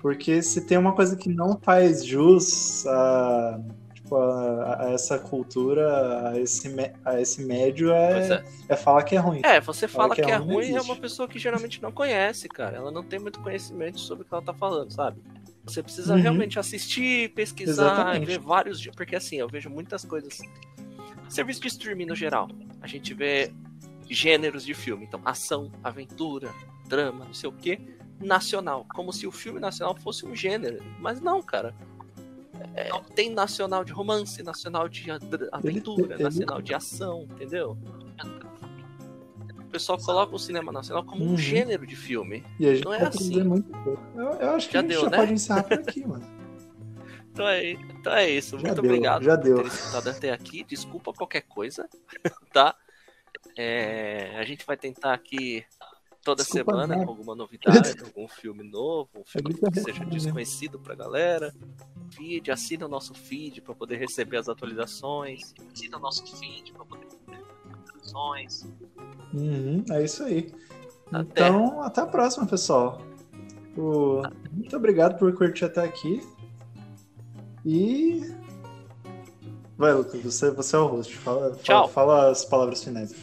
Porque 0.00 0.40
se 0.40 0.60
tem 0.60 0.78
uma 0.78 0.92
coisa 0.92 1.16
que 1.16 1.28
não 1.28 1.58
faz 1.60 2.04
jus 2.04 2.86
a 2.86 3.60
tipo, 3.94 4.16
a, 4.16 4.84
a, 4.84 4.92
essa 4.92 5.18
cultura, 5.18 6.30
a 6.30 6.38
esse, 6.38 6.72
a 7.04 7.20
esse 7.20 7.44
médio 7.44 7.92
é, 7.92 8.28
é. 8.28 8.44
é 8.68 8.76
falar 8.76 9.02
que 9.02 9.16
é 9.16 9.18
ruim. 9.18 9.40
É, 9.44 9.60
você 9.60 9.88
fala 9.88 10.14
que, 10.14 10.22
que, 10.22 10.30
é, 10.30 10.36
ruim 10.36 10.74
é 10.74 10.80
uma 10.80 10.96
pessoa 10.96 11.26
que 11.26 11.38
geralmente 11.38 11.82
não 11.82 11.90
conhece, 11.90 12.48
cara. 12.48 12.76
Ela 12.76 12.92
não 12.92 13.02
tem 13.02 13.18
muito 13.18 13.40
conhecimento 13.40 13.98
sobre 13.98 14.24
o 14.24 14.26
que 14.26 14.32
ela 14.32 14.42
tá 14.42 14.54
falando, 14.54 14.92
sabe? 14.92 15.20
Você 15.66 15.82
precisa 15.82 16.14
uhum. 16.14 16.20
realmente 16.20 16.58
assistir, 16.58 17.30
pesquisar, 17.30 17.92
Exatamente. 17.92 18.26
ver 18.26 18.38
vários. 18.38 18.86
Porque 18.88 19.16
assim, 19.16 19.36
eu 19.36 19.48
vejo 19.48 19.68
muitas 19.68 20.04
coisas. 20.04 20.40
Serviço 21.28 21.60
de 21.60 21.68
streaming 21.68 22.06
no 22.06 22.14
geral. 22.14 22.48
A 22.80 22.86
gente 22.86 23.12
vê 23.12 23.52
gêneros 24.08 24.64
de 24.64 24.74
filme. 24.74 25.04
Então, 25.04 25.20
ação, 25.24 25.72
aventura, 25.82 26.54
drama, 26.88 27.24
não 27.24 27.34
sei 27.34 27.48
o 27.48 27.52
que, 27.52 27.80
nacional. 28.20 28.86
Como 28.94 29.12
se 29.12 29.26
o 29.26 29.32
filme 29.32 29.58
nacional 29.58 29.96
fosse 29.96 30.24
um 30.24 30.36
gênero. 30.36 30.82
Mas 31.00 31.20
não, 31.20 31.42
cara. 31.42 31.74
É, 32.74 32.88
tem 33.14 33.30
nacional 33.30 33.84
de 33.84 33.92
romance, 33.92 34.42
nacional 34.42 34.88
de 34.88 35.10
aventura, 35.50 36.14
ele, 36.14 36.22
nacional 36.22 36.62
de 36.62 36.74
ação, 36.74 37.26
entendeu? 37.30 37.76
Pessoal 39.76 39.98
coloca 39.98 40.34
o 40.34 40.38
cinema 40.38 40.72
nacional 40.72 41.04
como 41.04 41.22
uhum. 41.22 41.34
um 41.34 41.36
gênero 41.36 41.86
de 41.86 41.94
filme. 41.94 42.42
E 42.58 42.66
a 42.66 42.74
gente 42.74 42.84
não 42.86 42.94
é 42.94 43.02
assim. 43.02 43.42
Muito 43.42 43.70
eu, 44.16 44.22
eu, 44.22 44.50
acho 44.52 44.68
que 44.68 44.72
já 44.72 44.78
a 44.78 44.82
gente 44.82 44.90
deu, 44.90 45.02
já 45.02 45.10
né? 45.10 45.16
pode 45.18 45.32
encerrar 45.34 45.62
por 45.64 45.72
aqui, 45.74 46.06
mano. 46.06 46.26
Então 47.36 47.46
é, 47.46 47.72
então 47.72 48.14
é 48.14 48.30
isso. 48.30 48.58
Já 48.58 48.68
Muito 48.68 48.80
deu, 48.80 48.90
obrigado 48.90 49.22
já 49.22 49.36
por 49.36 49.44
deu. 49.44 49.56
ter 49.58 49.66
escutado 49.66 50.08
até 50.08 50.32
aqui. 50.32 50.64
Desculpa 50.64 51.12
qualquer 51.12 51.42
coisa, 51.42 51.86
tá? 52.50 52.74
É, 53.54 54.38
a 54.38 54.44
gente 54.44 54.64
vai 54.64 54.74
tentar 54.74 55.12
aqui 55.12 55.62
toda 56.24 56.42
Desculpa, 56.42 56.72
semana 56.72 57.04
com 57.04 57.10
alguma 57.10 57.34
novidade, 57.34 57.94
algum 58.02 58.26
filme 58.26 58.62
novo, 58.62 59.10
um 59.16 59.24
filme 59.24 59.52
que 59.52 59.80
seja 59.80 60.02
desconhecido 60.06 60.80
pra 60.80 60.94
galera. 60.94 61.54
Feed, 62.14 62.50
assina 62.50 62.86
o 62.86 62.88
nosso 62.88 63.12
feed 63.12 63.60
para 63.60 63.74
poder 63.74 63.96
receber 63.96 64.38
as 64.38 64.48
atualizações. 64.48 65.52
Assina 65.70 65.98
o 65.98 66.00
nosso 66.00 66.26
feed 66.38 66.72
para 66.72 66.86
poder 66.86 67.05
atualizações. 68.06 68.64
Uhum, 69.32 69.84
é 69.90 70.04
isso 70.04 70.22
aí. 70.24 70.52
Até. 71.12 71.48
Então, 71.48 71.82
até 71.82 72.00
a 72.00 72.06
próxima, 72.06 72.46
pessoal. 72.46 73.00
O... 73.76 74.22
Muito 74.52 74.76
obrigado 74.76 75.18
por 75.18 75.32
curtir 75.34 75.64
até 75.64 75.84
aqui. 75.84 76.26
E. 77.64 78.32
Vai, 79.76 79.92
Lucas, 79.92 80.22
você, 80.22 80.50
você 80.50 80.76
é 80.76 80.78
o 80.78 80.86
host. 80.86 81.16
Fala, 81.18 81.54
fala, 81.54 81.88
fala 81.88 82.30
as 82.30 82.44
palavras 82.44 82.82
finais. 82.82 83.14